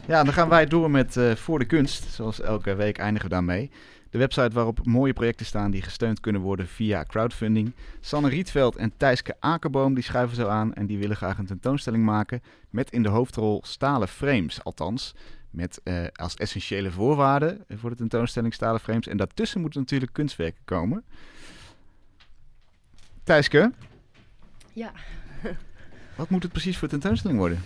[0.08, 2.04] Ja, dan gaan wij door met eh, Voor de Kunst.
[2.14, 3.72] Zoals elke week eindigen we daarmee.
[4.12, 7.74] De website waarop mooie projecten staan die gesteund kunnen worden via crowdfunding.
[8.00, 12.04] Sanne Rietveld en Thijske Akerboom die schuiven zo aan en die willen graag een tentoonstelling
[12.06, 14.64] maken met in de hoofdrol stalen frames.
[14.64, 15.16] Althans,
[15.50, 19.08] met eh, als essentiële voorwaarde voor de tentoonstelling stalen frames.
[19.08, 21.04] En daartussen moeten natuurlijk kunstwerken komen.
[23.24, 23.72] Thijske,
[24.74, 24.92] Ja.
[26.16, 27.62] wat moet het precies voor tentoonstelling worden?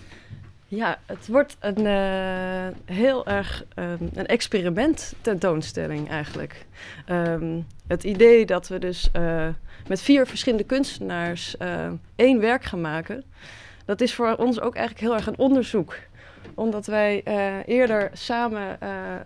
[0.67, 6.65] Ja, het wordt een eh, heel erg ehm, een experiment tentoonstelling eigenlijk.
[7.05, 9.47] Ehm, het idee dat we dus eh,
[9.87, 13.23] met vier verschillende kunstenaars eh, één werk gaan maken,
[13.85, 15.95] dat is voor ons ook eigenlijk heel erg een onderzoek.
[16.53, 17.23] Omdat wij
[17.65, 18.77] eerder samen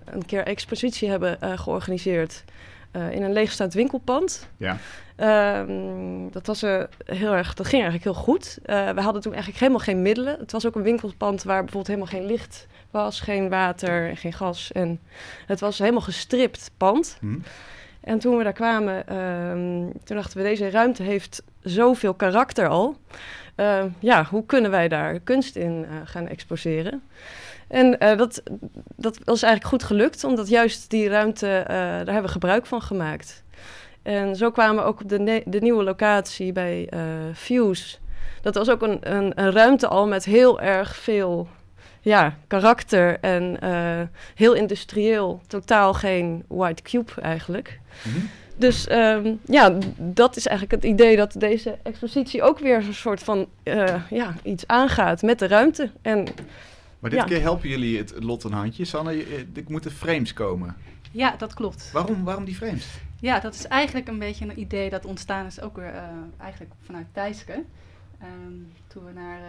[0.05, 2.43] een keer expositie hebben georganiseerd
[2.91, 4.49] eh, in een leegstaand winkelpand.
[4.57, 4.77] Ja.
[5.15, 8.57] Ehm, dat, was, eh, heel erg, dat ging eigenlijk heel goed.
[8.63, 10.39] Eh, we hadden toen eigenlijk helemaal geen middelen.
[10.39, 14.71] Het was ook een winkelpand waar bijvoorbeeld helemaal geen licht was, geen water, geen gas.
[14.71, 14.99] En
[15.45, 17.17] het was helemaal gestript pand.
[17.19, 17.39] Hm?
[18.01, 22.97] En toen we daar kwamen, ehm, toen dachten we, deze ruimte heeft zoveel karakter al.
[23.55, 27.01] Ehm, ja, hoe kunnen wij daar kunst in gaan exposeren?
[27.69, 28.41] En eh, dat,
[28.95, 32.81] dat was eigenlijk goed gelukt, omdat juist die ruimte, eh, daar hebben we gebruik van
[32.81, 33.43] gemaakt.
[34.01, 36.99] En zo kwamen we ook op de, de nieuwe locatie bij eh,
[37.35, 37.97] Fuse.
[38.41, 41.47] Dat was ook een, een, een ruimte al met heel erg veel
[42.01, 43.59] ja, karakter en
[44.35, 45.41] heel industrieel.
[45.47, 47.79] Totaal geen white cube eigenlijk.
[48.03, 48.25] Mhm.
[48.55, 53.23] Dus ehm, ja, dat is eigenlijk het idee dat deze expositie ook weer een soort
[53.23, 53.47] van
[54.09, 55.89] ja, iets aangaat met de ruimte.
[56.01, 56.27] En
[56.99, 57.25] Maar dit Ja.
[57.25, 58.85] keer helpen jullie het lot een handje.
[58.85, 60.75] Sanne, je- eh, er moeten frames komen.
[61.11, 61.91] Ja, dat klopt.
[61.91, 62.87] Waarom, waarom die frames?
[63.19, 66.03] Ja, dat is eigenlijk een beetje een idee dat ontstaan is ook weer eh,
[66.37, 67.63] eigenlijk vanuit Thijske.
[68.19, 68.53] Ehm,
[68.87, 69.39] toen we naar,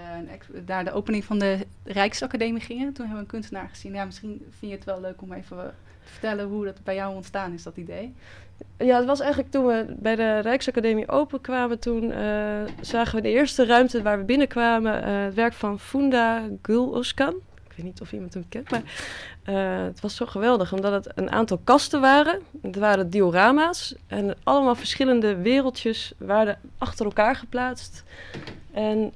[0.67, 3.93] naar de opening van de Rijksacademie gingen, toen hebben we een kunstenaar gezien.
[3.93, 7.15] Ja, misschien vind je het wel leuk om even te vertellen hoe dat bij jou
[7.15, 8.15] ontstaan is, dat idee.
[8.79, 13.29] Ja, het was eigenlijk toen we bij de Rijksacademie openkwamen, toen eh, zagen we de
[13.29, 17.35] eerste ruimte waar we binnenkwamen, eh, het werk van Funda Gul Özkan.
[17.69, 18.83] Ik weet niet of iemand hem kent, maar
[19.43, 22.41] eh, het was zo geweldig, omdat het een aantal kasten waren.
[22.63, 28.05] Het waren diorama's en allemaal verschillende wereldjes waren achter elkaar geplaatst.
[28.73, 29.13] En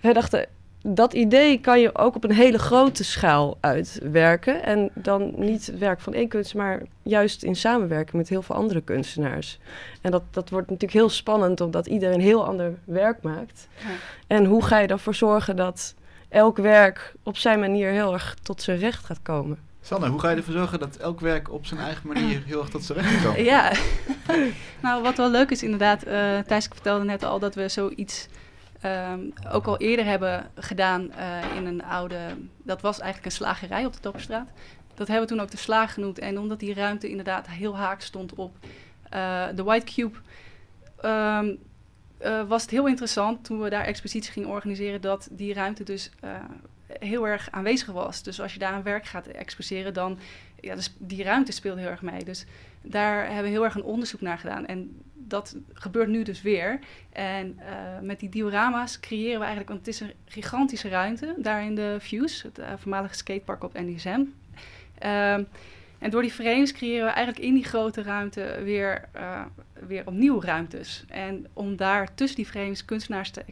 [0.00, 0.46] wij dachten,
[0.94, 4.62] dat idee kan je ook op een hele grote schaal uitwerken.
[4.62, 8.56] En dan niet het werk van één kunstenaar, maar juist in samenwerking met heel veel
[8.56, 9.58] andere kunstenaars.
[10.00, 13.68] En dat, dat wordt natuurlijk heel spannend, omdat iedereen een heel ander werk maakt.
[13.78, 13.86] Ja.
[14.26, 15.94] En hoe ga je ervoor zorgen dat
[16.28, 19.58] elk werk op zijn manier heel erg tot zijn recht gaat komen?
[19.80, 22.68] Sanne, hoe ga je ervoor zorgen dat elk werk op zijn eigen manier heel erg
[22.68, 23.44] tot zijn recht kan?
[23.44, 23.72] Ja,
[24.82, 28.28] nou wat wel leuk is inderdaad, eh Thijs vertelde net al dat we zoiets
[28.80, 29.20] ehm,
[29.50, 32.18] ook al eerder hebben gedaan eh, in een oude...
[32.62, 34.48] Dat was eigenlijk een slagerij op de Dopperstraat.
[34.94, 36.18] Dat hebben we toen ook de Slaag genoemd.
[36.18, 38.56] En omdat die ruimte inderdaad heel haak stond op
[39.10, 40.18] eh, de White Cube...
[41.00, 41.54] ehm,
[42.18, 45.00] eh, was het heel interessant toen we daar exposities gingen organiseren...
[45.00, 46.10] dat die ruimte dus
[46.86, 48.22] heel erg aanwezig was.
[48.22, 50.18] Dus als je daar een werk gaat exposeren, dan...
[50.60, 52.24] Ja, dus die ruimte speelt heel erg mee.
[52.24, 52.46] Dus
[52.82, 54.66] daar hebben we heel erg een onderzoek naar gedaan.
[54.66, 56.78] En dat gebeurt nu dus weer.
[57.12, 59.68] En eh, met die diorama's creëren we eigenlijk...
[59.68, 62.46] want het is een gigantische ruimte daar in de Fuse...
[62.46, 64.20] het eh, voormalige skatepark op NDSM.
[64.98, 65.42] Ehm,
[65.98, 69.42] en door die frames creëren we eigenlijk in die grote ruimte weer, eh,
[69.86, 71.04] weer opnieuw ruimtes.
[71.08, 73.44] En om daar tussen die frames kunstenaars te,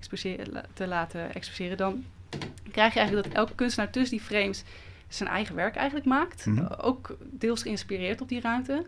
[0.72, 1.76] te laten exposeren...
[1.76, 2.04] dan
[2.70, 4.64] krijg je eigenlijk dat elke kunstenaar tussen die frames
[5.08, 6.46] zijn eigen werk eigenlijk maakt.
[6.46, 6.66] Mhm.
[6.80, 8.86] Ook deels geïnspireerd op die ruimte.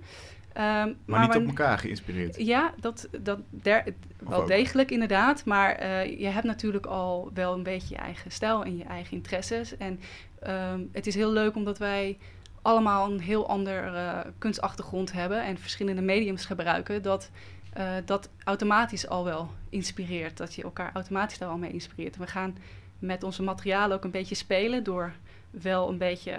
[0.58, 2.36] Ehm, Maar niet waar- op elkaar geïnspireerd.
[2.36, 3.84] ja, dat, dat der,
[4.18, 4.46] wel ook?
[4.48, 5.44] degelijk inderdaad.
[5.44, 9.12] Maar eh, je hebt natuurlijk al wel een beetje je eigen stijl en je eigen
[9.16, 9.76] interesses.
[9.76, 10.00] En
[10.42, 12.18] ehm, het is heel leuk omdat wij
[12.62, 17.02] allemaal een heel ander eh, kunstachtergrond hebben en verschillende mediums gebruiken.
[17.02, 17.30] Dat
[17.72, 20.36] eh, dat automatisch al wel inspireert.
[20.36, 22.14] Dat je elkaar automatisch daar al mee inspireert.
[22.14, 22.56] En we gaan
[22.98, 25.12] met onze materialen ook een beetje spelen door
[25.50, 26.34] wel een beetje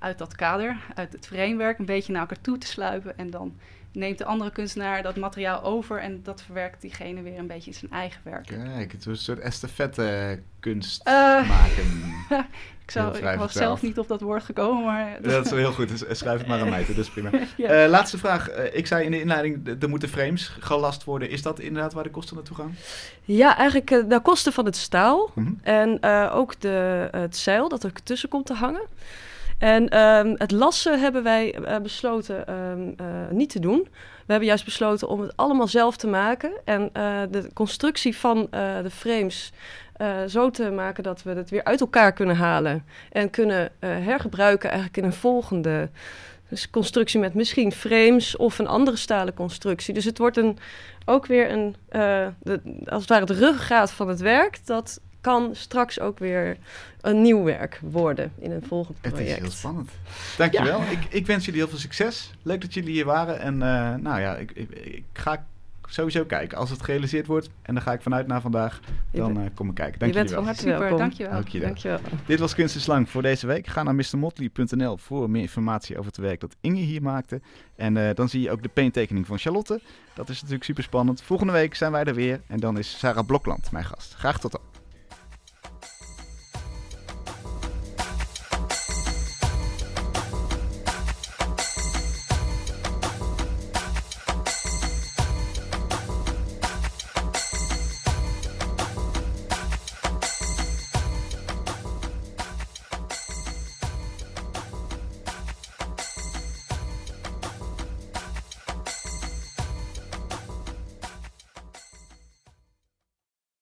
[0.00, 3.18] uit dat kader, uit het framework, een beetje naar elkaar toe te sluipen.
[3.18, 3.54] En dan
[3.92, 7.76] neemt de andere kunstenaar dat materiaal over en dat verwerkt diegene weer een beetje in
[7.76, 8.46] zijn eigen werk.
[8.46, 11.14] Kijk, het was een soort estafette kunst Eh,
[11.48, 11.84] maken.
[12.90, 15.18] Ik, zou, ik was zelf niet op dat woord gekomen, maar...
[15.22, 17.30] Dat is wel heel goed, dus schrijf het maar aan mij dat is prima.
[17.56, 17.68] Ja.
[17.68, 18.48] Eh, laatste vraag.
[18.48, 21.30] Eh, ik zei in de inleiding, er moeten frames gelast worden.
[21.30, 22.76] Is dat inderdaad waar de kosten naartoe gaan?
[23.24, 25.30] Ja, eigenlijk eh, de kosten van het staal.
[25.34, 25.52] Mhm.
[25.62, 28.82] En eh, ook de, het zeil dat er tussen komt te hangen.
[29.60, 33.88] En ehm, het lassen hebben wij eh, besloten ehm, eh, niet te doen.
[34.26, 36.52] We hebben juist besloten om het allemaal zelf te maken.
[36.64, 39.52] En eh, de constructie van de frames
[40.26, 42.84] zo te maken dat we het weer uit elkaar kunnen halen.
[43.12, 45.88] En kunnen hergebruiken eigenlijk in een volgende
[46.48, 49.94] dus constructie met misschien frames of een andere stalen constructie.
[49.94, 50.58] Dus het wordt een,
[51.04, 51.76] ook weer een,
[52.42, 54.66] de, als het ware het ruggengraat van het werk.
[54.66, 56.56] Dat kan straks ook weer
[57.00, 59.36] een nieuw werk worden in een volgend Het project.
[59.36, 59.90] is heel spannend.
[60.36, 60.80] Dankjewel.
[60.82, 62.32] Ik, ik wens jullie heel veel succes.
[62.42, 63.40] Leuk dat jullie hier waren.
[63.40, 65.46] En eh, nou ja, ik, ik, ik ga
[65.92, 66.58] sowieso kijken.
[66.58, 69.74] Als het gerealiseerd wordt, en daar ga ik vanuit na vandaag, dan eh, kom ik
[69.74, 69.98] kijken.
[69.98, 70.44] Dank je bent jullie van wel.
[70.44, 70.98] harte Super, welkom.
[70.98, 71.32] dankjewel.
[71.32, 71.66] Dank je wel.
[71.68, 72.00] Dankjewel.
[72.26, 73.66] Dit was Kunst is Lang voor deze week.
[73.66, 77.40] Ga naar mrmotley.nl voor meer informatie over het werk dat Inge hier maakte.
[77.76, 79.80] En eh, dan zie je ook de painttekening van Charlotte.
[80.14, 81.22] Dat is natuurlijk super spannend.
[81.22, 82.40] Volgende week zijn wij er weer.
[82.46, 84.14] En dan is Sarah Blokland mijn gast.
[84.14, 84.69] Graag tot dan.